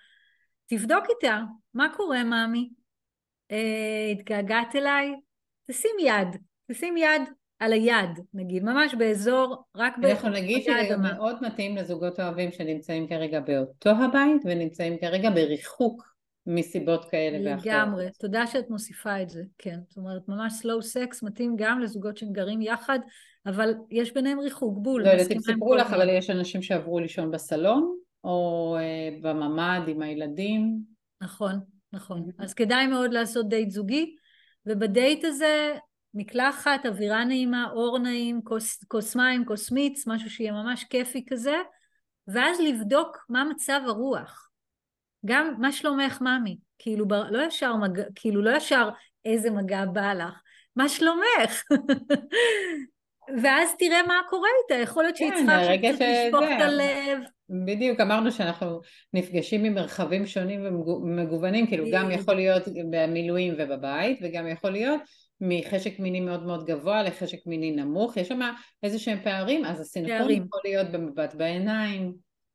[0.66, 1.40] תבדוק איתה,
[1.74, 2.70] מה קורה מאמי?
[3.50, 5.12] אה, התגעגעת אליי?
[5.70, 6.36] תשים יד,
[6.70, 7.22] תשים יד
[7.58, 13.08] על היד, נגיד, ממש באזור, רק באזור אנחנו נגיד שזה מאוד מתאים לזוגות אוהבים שנמצאים
[13.08, 16.11] כרגע באותו הבית ונמצאים כרגע בריחוק
[16.46, 17.66] מסיבות כאלה ואחרות.
[17.66, 19.78] לגמרי, תודה שאת מוסיפה את זה, כן.
[19.88, 22.98] זאת אומרת, ממש slow sex מתאים גם לזוגות שגרים יחד,
[23.46, 25.02] אבל יש ביניהם ריחוק, בול.
[25.02, 30.02] לא יודעת אם סיפרו לך, אבל יש אנשים שעברו לישון בסלון, או uh, בממ"ד עם
[30.02, 30.78] הילדים.
[31.20, 31.60] נכון,
[31.92, 32.28] נכון.
[32.38, 34.16] אז כדאי מאוד לעשות דייט זוגי,
[34.66, 35.74] ובדייט הזה
[36.14, 41.56] מקלחת, אווירה נעימה, אור נעים, כוס, כוס מים, כוס מיץ, משהו שיהיה ממש כיפי כזה,
[42.28, 44.51] ואז לבדוק מה מצב הרוח.
[45.26, 48.88] גם מה שלומך ממי, כאילו לא ישר מגע, כאילו לא ישר
[49.24, 50.40] איזה מגע בא לך,
[50.76, 51.62] מה שלומך?
[53.42, 55.62] ואז תראה מה קורה איתה, יכול להיות שהיא כן, צריכה
[56.04, 57.18] לשפוך את הלב.
[57.66, 58.80] בדיוק, אמרנו שאנחנו
[59.12, 65.00] נפגשים ממרחבים שונים ומגוונים, כאילו גם יכול להיות במילואים ובבית, וגם יכול להיות
[65.40, 68.40] מחשק מיני מאוד מאוד גבוה לחשק מיני נמוך, יש שם
[68.82, 72.12] איזה שהם פערים, אז הסינכרון יכול להיות במבט בעיניים,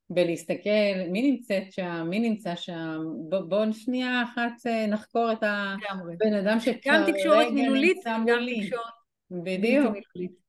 [0.09, 2.97] בלהסתכל מי נמצאת שם, מי נמצא שם,
[3.29, 7.13] בואו בוא שנייה אחת אה, נחקור את הבן אדם שכרגע
[7.85, 8.69] נמצא מולי.
[9.31, 9.95] בדיוק.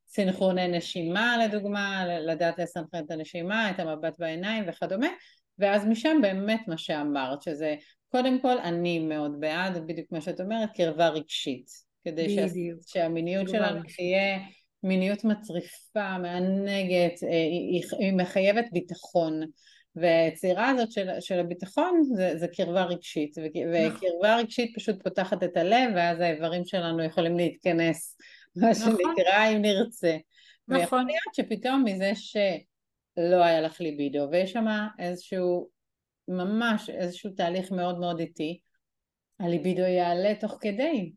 [0.07, 5.07] סינכרוני נשימה לדוגמה, לדעת לסנכרן את הנשימה, את המבט בעיניים וכדומה,
[5.59, 7.75] ואז משם באמת מה שאמרת, שזה
[8.11, 11.89] קודם כל אני מאוד בעד, בדיוק מה שאת אומרת, קרבה רגשית.
[12.03, 12.45] כדי שה,
[12.87, 14.39] שהמיניות שלנו תהיה
[14.83, 19.41] מיניות מצריפה, מענגת, אה, היא, היא מחייבת ביטחון
[19.95, 23.97] והיצירה הזאת של, של הביטחון זה, זה קרבה רגשית נכון.
[23.97, 28.17] וקרבה רגשית פשוט פותחת את הלב ואז האיברים שלנו יכולים להתכנס
[28.55, 28.91] מה נכון.
[28.91, 30.17] שנקרא אם נרצה
[30.67, 30.81] נכון.
[30.81, 34.65] ויכול להיות שפתאום מזה שלא היה לך ליבידו ויש שם
[34.99, 35.69] איזשהו
[36.27, 38.59] ממש איזשהו תהליך מאוד מאוד איטי
[39.39, 41.11] הליבידו יעלה תוך כדי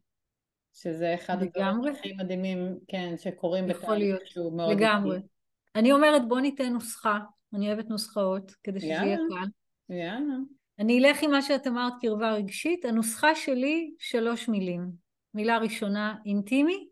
[0.72, 4.70] שזה אחד הדברים הכי מדהימים, כן, שקורים בתהליך שהוא מאוד...
[4.70, 5.16] לגמרי.
[5.16, 5.28] איטי.
[5.76, 7.18] אני אומרת בוא ניתן נוסחה,
[7.54, 9.94] אני אוהבת נוסחאות, כדי שזה יהיה קל.
[9.94, 10.34] יאללה.
[10.78, 14.90] אני אלך עם מה שאת אמרת קרבה רגשית, הנוסחה שלי שלוש מילים.
[15.34, 16.88] מילה ראשונה אינטימי,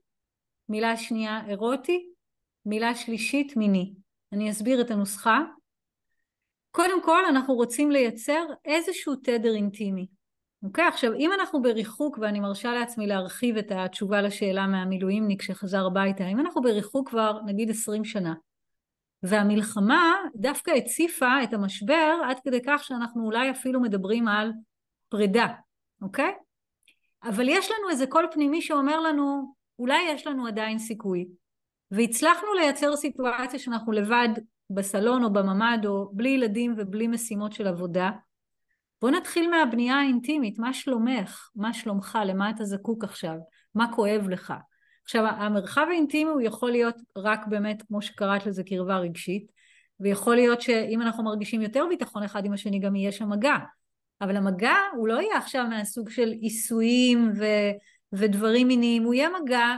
[0.68, 2.10] מילה שנייה אירוטי,
[2.66, 3.94] מילה שלישית מיני.
[4.32, 5.40] אני אסביר את הנוסחה.
[6.70, 10.06] קודם כל אנחנו רוצים לייצר איזשהו תדר אינטימי.
[10.62, 15.86] אוקיי, okay, עכשיו אם אנחנו בריחוק, ואני מרשה לעצמי להרחיב את התשובה לשאלה מהמילואימניק שחזר
[15.86, 18.34] הביתה, אם אנחנו בריחוק כבר נגיד עשרים שנה,
[19.22, 24.52] והמלחמה דווקא הציפה את המשבר עד כדי כך שאנחנו אולי אפילו מדברים על
[25.08, 25.46] פרידה,
[26.02, 26.30] אוקיי?
[26.30, 26.50] Okay?
[27.28, 31.28] אבל יש לנו איזה קול פנימי שאומר לנו, אולי יש לנו עדיין סיכוי.
[31.90, 34.28] והצלחנו לייצר סיטואציה שאנחנו לבד
[34.70, 38.10] בסלון או בממ"ד או בלי ילדים ובלי משימות של עבודה,
[39.02, 41.48] בוא נתחיל מהבנייה האינטימית, מה שלומך?
[41.56, 42.18] מה שלומך?
[42.26, 43.36] למה אתה זקוק עכשיו?
[43.74, 44.54] מה כואב לך?
[45.04, 49.52] עכשיו המרחב האינטימי הוא יכול להיות רק באמת כמו שקראת לזה קרבה רגשית
[50.00, 53.56] ויכול להיות שאם אנחנו מרגישים יותר ביטחון אחד עם השני גם יהיה שם מגע
[54.20, 57.44] אבל המגע הוא לא יהיה עכשיו מהסוג של עיסויים ו,
[58.12, 59.76] ודברים מיניים, הוא יהיה מגע,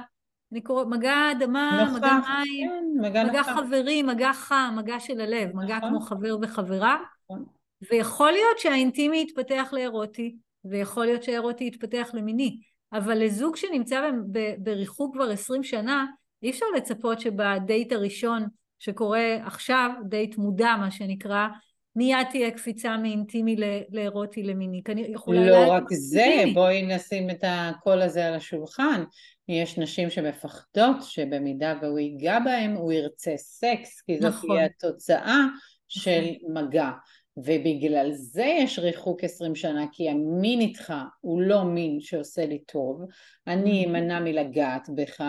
[0.53, 3.53] אני קורא, מגע אדמה, נוכח, מגע מים, כן, מגע, מגע נוכח.
[3.57, 5.89] חברי, מגע חם, מגע של הלב, מגע נכון.
[5.89, 7.45] כמו חבר וחברה, נכון.
[7.91, 12.61] ויכול להיות שהאינטימי יתפתח לאירוטי, ויכול להיות שהאירוטי יתפתח למיני,
[12.93, 14.11] אבל לזוג שנמצא
[14.59, 16.07] בריחוק כבר עשרים שנה,
[16.43, 18.47] אי אפשר לצפות שבדייט הראשון
[18.79, 21.49] שקורה עכשיו, דייט מודע מה שנקרא,
[21.97, 23.57] מיד תהיה קפיצה מאינטימי
[23.91, 24.83] לאירוטי למיני.
[25.27, 26.55] לא רק זה, אינטימי.
[26.55, 29.05] בואי נשים את הקול הזה על השולחן.
[29.49, 34.57] יש נשים שמפחדות שבמידה והוא ייגע בהם הוא ירצה סקס, כי זאת נכון.
[34.57, 35.41] תהיה התוצאה
[35.89, 36.23] של
[36.55, 36.91] מגע.
[37.37, 43.03] ובגלל זה יש ריחוק עשרים שנה, כי המין איתך הוא לא מין שעושה לי טוב,
[43.47, 43.89] אני Mhm.
[43.89, 45.25] אמנע מלגעת בך,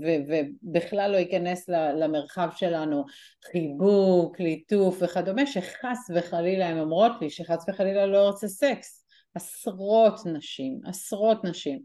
[0.00, 3.04] ובכלל לא ייכנס ל- למרחב שלנו
[3.52, 9.04] חיבוק, ליטוף וכדומה, שחס וחלילה הן אומרות לי שחס וחלילה לא רוצה סקס.
[9.34, 11.82] עשרות נשים, עשרות נשים.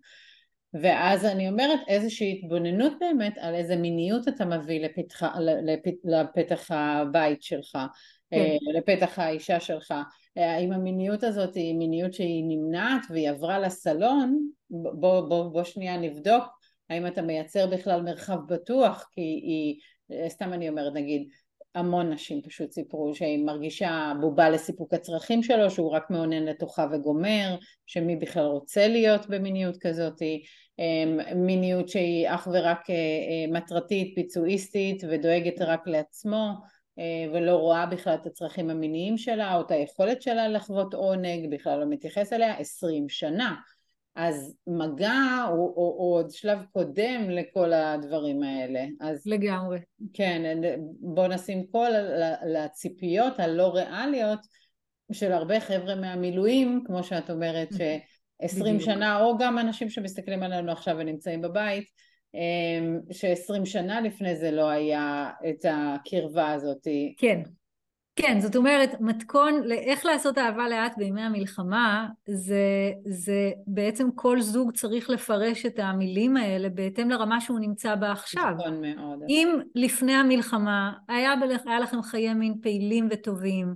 [0.81, 7.43] ואז אני אומרת איזושהי התבוננות באמת על איזה מיניות אתה מביא לפתח, לפת, לפתח הבית
[7.43, 7.77] שלך,
[8.33, 8.67] כן.
[8.67, 9.93] אה, לפתח האישה שלך.
[10.37, 14.49] אה, האם המיניות הזאת היא מיניות שהיא נמנעת והיא עברה לסלון?
[14.69, 16.43] בוא, בוא, בוא שנייה נבדוק
[16.89, 19.79] האם אתה מייצר בכלל מרחב בטוח, כי היא,
[20.11, 21.27] אה, סתם אני אומרת נגיד,
[21.75, 27.55] המון נשים פשוט סיפרו שהיא מרגישה בובה לסיפוק הצרכים שלו, שהוא רק מעונן לתוכה וגומר,
[27.85, 30.21] שמי בכלל רוצה להיות במיניות כזאת,
[31.35, 32.87] מיניות שהיא אך ורק
[33.51, 36.53] מטרתית, ביצועיסטית ודואגת רק לעצמו
[37.33, 41.85] ולא רואה בכלל את הצרכים המיניים שלה או את היכולת שלה לחוות עונג, בכלל לא
[41.89, 43.55] מתייחס אליה, עשרים שנה.
[44.15, 48.85] אז מגע הוא, הוא, הוא עוד שלב קודם לכל הדברים האלה.
[49.01, 49.79] אז לגמרי.
[50.13, 50.61] כן,
[50.99, 51.89] בוא נשים קול
[52.45, 54.39] לציפיות הלא ריאליות
[55.11, 58.91] של הרבה חבר'ה מהמילואים, כמו שאת אומרת, שעשרים בדיוק.
[58.91, 61.85] שנה, או גם אנשים שמסתכלים עלינו עכשיו ונמצאים בבית,
[63.11, 66.87] שעשרים שנה לפני זה לא היה את הקרבה הזאת.
[67.17, 67.41] כן.
[68.15, 74.71] כן, זאת אומרת, מתכון לאיך לעשות אהבה לאט בימי המלחמה, זה, זה בעצם כל זוג
[74.71, 78.53] צריך לפרש את המילים האלה בהתאם לרמה שהוא נמצא בה עכשיו.
[78.57, 79.19] נכון מאוד.
[79.29, 83.73] אם לפני המלחמה היה, בלך, היה לכם חיי מין פעילים וטובים,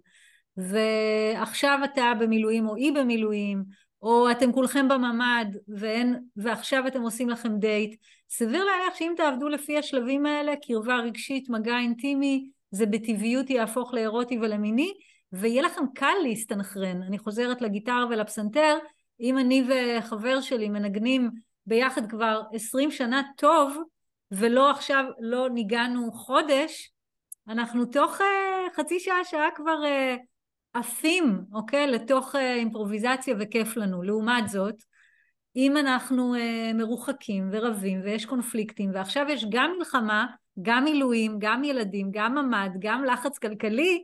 [0.58, 3.63] ועכשיו אתה במילואים או היא במילואים,
[4.01, 9.77] או אתם כולכם בממ"ד ואין, ועכשיו אתם עושים לכם דייט, סביר להניח שאם תעבדו לפי
[9.77, 14.93] השלבים האלה, קרבה רגשית, מגע אינטימי, זה בטבעיות יהפוך לאירוטי ולמיני,
[15.31, 17.03] ויהיה לכם קל להסתנכרן.
[17.03, 18.77] אני חוזרת לגיטרה ולפסנתר,
[19.19, 21.31] אם אני וחבר שלי מנגנים
[21.65, 23.77] ביחד כבר עשרים שנה טוב,
[24.31, 26.91] ולא עכשיו, לא ניגענו חודש,
[27.47, 28.23] אנחנו תוך uh,
[28.75, 30.19] חצי שעה, שעה כבר uh,
[30.78, 31.88] עפים, אוקיי?
[31.88, 34.04] לתוך uh, אימפרוביזציה וכיף לנו.
[34.04, 34.76] לעומת זאת,
[35.56, 40.28] אם אנחנו uh, מרוחקים ורבים ויש קונפליקטים, ועכשיו יש גם מלחמה,
[40.62, 44.04] גם מילואים, גם ילדים, גם ממ"ד, גם לחץ כלכלי,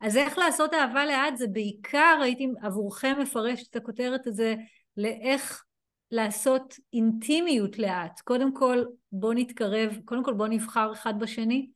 [0.00, 4.54] אז איך לעשות אהבה לאט זה בעיקר, הייתי עבורכם מפרשת את הכותרת הזה,
[4.96, 5.62] לאיך
[6.10, 8.20] לעשות אינטימיות לאט.
[8.20, 11.66] קודם כל בואו נתקרב, קודם כל בואו נבחר אחד בשני,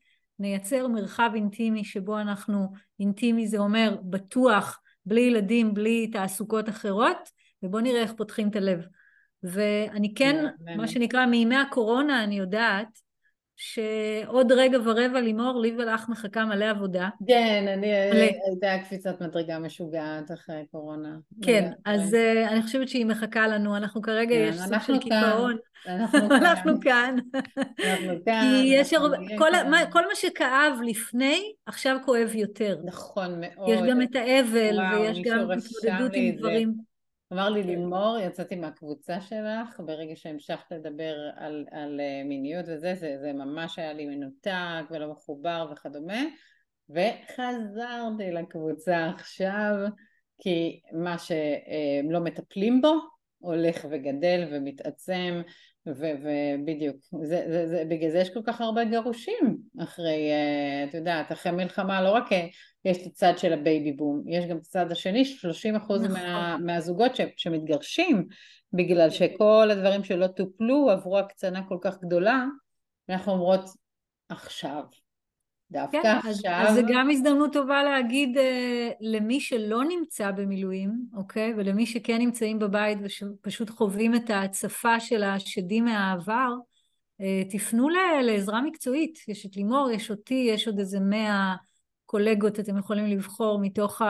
[0.40, 2.68] נייצר מרחב אינטימי שבו אנחנו,
[3.00, 7.29] אינטימי זה אומר בטוח, בלי ילדים, בלי תעסוקות אחרות,
[7.62, 8.87] ובואו נראה איך פותחים את הלב.
[9.42, 13.10] ואני כן, מה שנקרא, מימי הקורונה אני יודעת,
[13.62, 17.09] שעוד רגע ורבע לימור, לי ולך מחכה מלא עבודה.
[17.29, 17.92] כן, אני,
[18.46, 21.16] הייתה קפיצת מדרגה משוגעת אחרי קורונה.
[21.42, 25.57] כן, אז uh, אני חושבת שהיא מחכה לנו, אנחנו כרגע כן, יש סוג של קיפאון.
[25.88, 26.29] אנחנו
[26.85, 27.16] כאן.
[27.85, 28.42] אנחנו כאן.
[28.42, 32.79] כי יש הרבה, כל, מה, שכאב לפני, עכשיו כואב יותר.
[32.85, 33.68] נכון מאוד.
[33.68, 36.89] יש גם את האבל, ויש גם התמודדות עם דברים.
[37.33, 43.33] אמר לי לימור, יצאתי מהקבוצה שלך, ברגע שהמשכת לדבר על, על מיניות וזה, זה, זה
[43.33, 46.23] ממש היה לי מנותק ולא מחובר וכדומה,
[46.90, 49.75] וחזרתי לקבוצה עכשיו,
[50.38, 52.95] כי מה שהם לא מטפלים בו
[53.38, 55.43] הולך וגדל ומתעצם,
[55.87, 60.31] ובדיוק, זה, זה, זה, בגלל זה יש כל כך הרבה גירושים אחרי,
[60.89, 62.24] את יודעת, אחרי מלחמה, לא רק
[62.85, 66.20] יש את הצד של הבייבי בום, יש גם את הצד השני, 30 אחוז נכון.
[66.20, 68.26] מה, מהזוגות ש, שמתגרשים,
[68.72, 72.45] בגלל שכל הדברים שלא טופלו עברו הקצנה כל כך גדולה,
[73.09, 73.64] ואנחנו אומרות,
[74.28, 74.83] עכשיו,
[75.73, 76.53] דווקא כן, עכשיו.
[76.53, 78.41] אז, אז זה גם הזדמנות טובה להגיד אה,
[79.01, 81.55] למי שלא נמצא במילואים, אוקיי?
[81.57, 86.53] ולמי שכן נמצאים בבית ופשוט חווים את ההצפה של השדים מהעבר,
[87.22, 87.89] אה, תפנו
[88.23, 89.18] לעזרה מקצועית.
[89.29, 91.55] יש את לימור, יש אותי, יש עוד איזה מאה
[92.07, 94.03] קולגות, אתם יכולים לבחור מתוך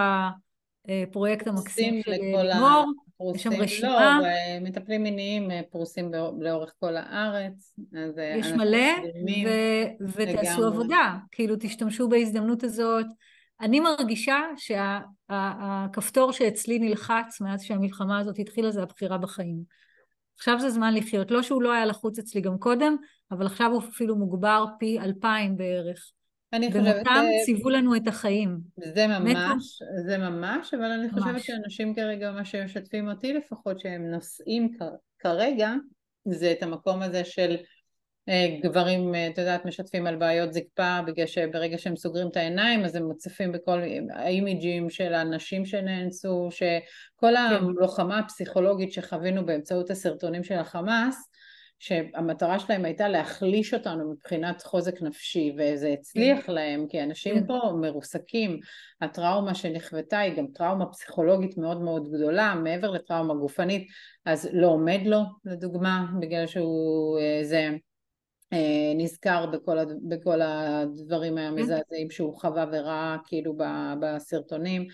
[0.89, 2.11] הפרויקט המקסים של
[2.43, 2.93] לימור,
[3.35, 4.19] יש שם רשימה.
[4.23, 4.29] לא,
[4.61, 6.11] מטפלים מיניים פרוסים
[6.41, 7.75] לאורך כל הארץ.
[8.39, 8.79] יש מלא,
[9.47, 13.07] ו- ותעשו עבודה, כאילו תשתמשו בהזדמנות הזאת.
[13.61, 19.81] אני מרגישה שהכפתור שה- שאצלי נלחץ מאז שהמלחמה הזאת התחילה זה הבחירה בחיים.
[20.37, 21.31] עכשיו זה זמן לחיות.
[21.31, 22.97] לא שהוא לא היה לחוץ אצלי גם קודם,
[23.31, 26.11] אבל עכשיו הוא אפילו מוגבר פי אלפיים בערך.
[26.53, 26.95] אני חושבת...
[26.95, 28.59] במותם ציוו לנו את החיים.
[28.95, 29.83] זה ממש.
[30.07, 31.13] זה ממש, אבל אני ממש.
[31.13, 34.77] חושבת שאנשים כרגע, מה שמשתפים אותי לפחות, שהם נושאים
[35.19, 35.73] כרגע,
[36.29, 37.57] זה את המקום הזה של
[38.29, 42.85] אה, גברים, אה, את יודעת, משתפים על בעיות זקפה, בגלל שברגע שהם סוגרים את העיניים
[42.85, 43.81] אז הם מוצפים בכל
[44.11, 46.67] האימיג'ים של הנשים שנאנסו, שכל
[47.21, 47.37] כן.
[47.37, 51.30] הלוחמה הפסיכולוגית שחווינו באמצעות הסרטונים של החמאס,
[51.81, 56.53] שהמטרה שלהם הייתה להחליש אותנו מבחינת חוזק נפשי וזה הצליח כן.
[56.53, 57.47] להם כי אנשים כן.
[57.47, 58.61] פה מרוסקים
[59.01, 63.89] הטראומה שנכוותה היא גם טראומה פסיכולוגית מאוד מאוד גדולה מעבר לטראומה גופנית
[64.25, 67.69] אז לא עומד לו לדוגמה בגלל שהוא אה, זה
[68.53, 69.93] אה, נזכר בכל, הד...
[70.09, 71.39] בכל הדברים כן.
[71.39, 73.55] המזעזעים שהוא חווה וראה כאילו
[74.01, 74.87] בסרטונים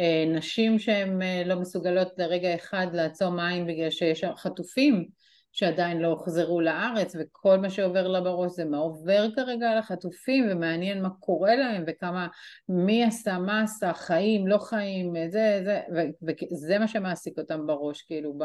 [0.00, 5.19] אה, נשים שהן לא מסוגלות לרגע אחד לעצום עין בגלל שיש חטופים
[5.52, 10.48] שעדיין לא הוחזרו לארץ וכל מה שעובר לה בראש זה מה עובר כרגע על החטופים
[10.50, 12.28] ומעניין מה קורה להם וכמה
[12.68, 15.80] מי עשה מה עשה חיים לא חיים זה זה
[16.22, 18.38] וזה מה שמעסיק אותם בראש כאילו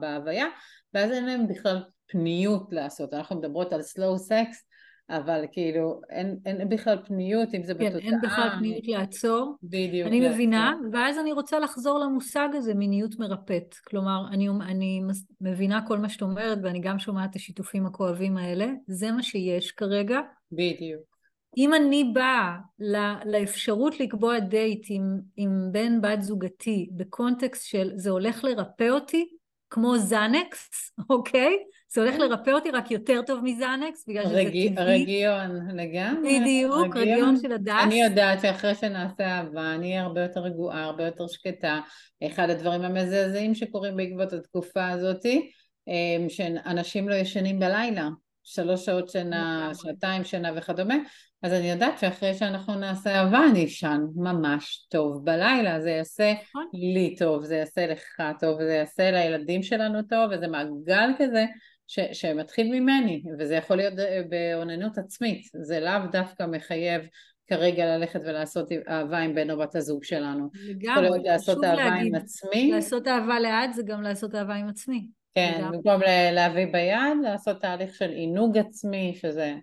[0.00, 0.46] בהוויה
[0.94, 3.14] ואז אין להם בכלל פניות לעשות.
[3.14, 4.73] אנחנו מדברות על slow sex
[5.10, 8.10] אבל כאילו אין, אין בכלל פניות אם זה כן, בתוצאה.
[8.10, 9.56] אין בכלל פניות לעצור.
[9.62, 10.08] בדיוק.
[10.08, 10.34] אני לעצור.
[10.34, 13.74] מבינה, ואז אני רוצה לחזור למושג הזה, מיניות מרפאת.
[13.86, 15.02] כלומר, אני, אני
[15.40, 19.72] מבינה כל מה שאת אומרת, ואני גם שומעת את השיתופים הכואבים האלה, זה מה שיש
[19.72, 20.20] כרגע.
[20.52, 21.14] בדיוק.
[21.56, 22.56] אם אני באה
[23.24, 29.28] לאפשרות לקבוע דייט עם, עם בן בת זוגתי בקונטקסט של זה הולך לרפא אותי,
[29.70, 31.56] כמו זאנקס, אוקיי?
[31.94, 32.14] זה הולך.
[32.18, 34.74] לרפא אותי רק יותר טוב מזאנקס, בגלל שזה טבעי.
[34.78, 36.40] רגיון, לגמרי.
[36.40, 37.72] בדיוק, רגיון של הדס.
[37.82, 41.80] אני יודעת שאחרי שנעשה אהבה, אני אהיה הרבה יותר רגועה, הרבה יותר שקטה.
[42.26, 45.50] אחד הדברים המזעזעים שקורים בעקבות התקופה הזאתי,
[45.88, 48.08] אמ, שאנשים לא ישנים בלילה.
[48.44, 50.94] שלוש שעות שינה, שעתיים שינה וכדומה,
[51.42, 56.66] אז אני יודעת שאחרי שאנחנו נעשה אהבה אני אשן ממש טוב בלילה, זה יעשה נכון.
[56.72, 61.44] לי טוב, זה יעשה לך טוב, זה יעשה לילדים שלנו טוב, וזה מעגל כזה
[61.86, 67.02] ש, שמתחיל ממני, וזה יכול להיות אה, באוננות עצמית, זה לאו דווקא מחייב
[67.46, 70.48] כרגע ללכת ולעשות אהבה עם בן או בת הזוג שלנו.
[70.68, 72.70] לגמרי, חשוב לעשות אהבה להגיד, עם עצמי.
[72.72, 75.06] לעשות אהבה לאט זה גם לעשות אהבה עם עצמי.
[75.34, 75.76] כן, לגמרי.
[75.76, 76.00] במקום
[76.32, 79.54] להביא ביד, לעשות תהליך של עינוג עצמי, שזה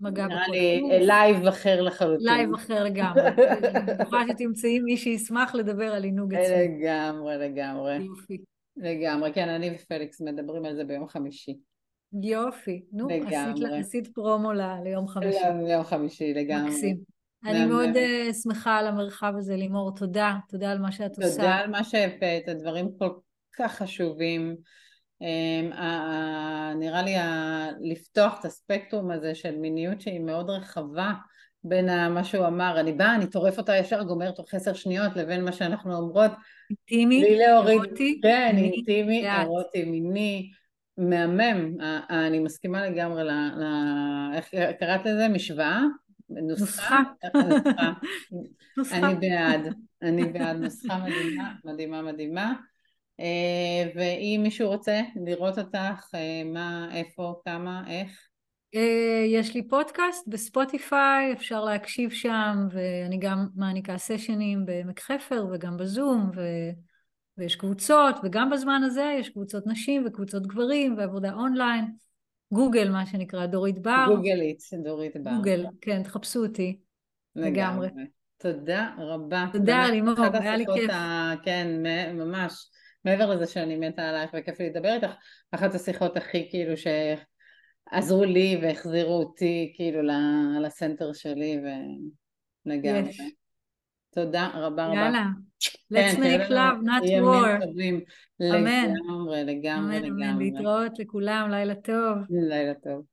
[0.00, 2.26] מגע נראה לי לייב אחר לחלוטין.
[2.26, 3.22] לייב אחר לגמרי.
[3.28, 6.56] אני בטוחה שתמצאי מי שישמח לדבר על עינוג עצמי.
[6.56, 7.96] לגמרי, לגמרי.
[7.96, 8.51] יופי.
[8.76, 11.58] לגמרי, כן, אני ופליקס מדברים על זה ביום חמישי.
[12.22, 12.84] יופי.
[12.92, 15.38] נו, עשית, עשית פרומו ל, ליום חמישי.
[15.38, 16.70] ל, ליום חמישי, לגמרי.
[16.70, 16.98] מקסים.
[17.44, 19.94] אני מאוד uh, שמחה על המרחב הזה, לימור.
[19.94, 20.36] תודה.
[20.48, 21.36] תודה על מה שאת תודה עושה.
[21.36, 23.10] תודה על מה שהבאת, הדברים כל
[23.56, 24.56] כך חשובים.
[25.22, 25.74] Um,
[26.74, 27.14] נראה לי
[27.80, 31.12] לפתוח את הספקטרום הזה של מיניות שהיא מאוד רחבה
[31.64, 35.44] בין מה שהוא אמר, אני באה, אני טורף אותה ישר, גומרת תוך עשר שניות, לבין
[35.44, 36.30] מה שאנחנו אומרות.
[36.70, 38.20] אינטימי, אירוטי.
[38.22, 40.50] כן, אינטימי, אירוטי, מיני,
[40.98, 41.76] מהמם.
[42.10, 43.30] אני מסכימה לגמרי ל...
[43.30, 43.64] ל
[44.34, 45.28] איך קראת לזה?
[45.28, 45.82] משוואה?
[46.28, 47.00] נוסחה?
[48.76, 48.96] נוסחה.
[48.98, 52.52] אני בעד, אני בעד נוסחה מדהימה, מדהימה, מדהימה.
[53.20, 58.28] אה, ואם מישהו רוצה לראות אותך, אה, מה, איפה, כמה, איך?
[58.74, 65.76] אה, יש לי פודקאסט בספוטיפיי, אפשר להקשיב שם, ואני גם מעניקה סשנים בעמק חפר וגם
[65.76, 66.40] בזום, ו...
[67.38, 71.84] ויש קבוצות, וגם בזמן הזה יש קבוצות נשים וקבוצות גברים ועבודה אונליין.
[72.52, 74.04] גוגל, מה שנקרא, דורית בר.
[74.08, 75.30] גוגלית, דורית בר.
[75.36, 76.78] גוגל, כן, תחפשו אותי.
[77.36, 77.88] לגמרי.
[78.38, 79.46] תודה רבה.
[79.52, 80.90] תודה, לימור, היה לי כיף.
[80.90, 81.34] ה...
[81.42, 81.82] כן,
[82.14, 82.52] ממש.
[83.04, 85.10] מעבר לזה שאני מתה עלייך וכיף לי לדבר איתך,
[85.50, 86.76] אחת השיחות הכי כאילו
[87.92, 90.00] שעזרו לי והחזירו אותי כאילו
[90.62, 91.60] לסנטר שלי
[92.66, 93.10] ולגמרי.
[93.10, 93.22] Yes.
[94.14, 94.94] תודה רבה רבה.
[94.94, 95.26] יאללה,
[95.94, 97.64] let's כן, make love, not war.
[97.64, 98.00] אמן.
[98.40, 100.08] לגמרי, לגמרי, לגמרי.
[100.08, 102.18] אמן, להתראות לכולם, לילה טוב.
[102.30, 103.04] לילה טוב.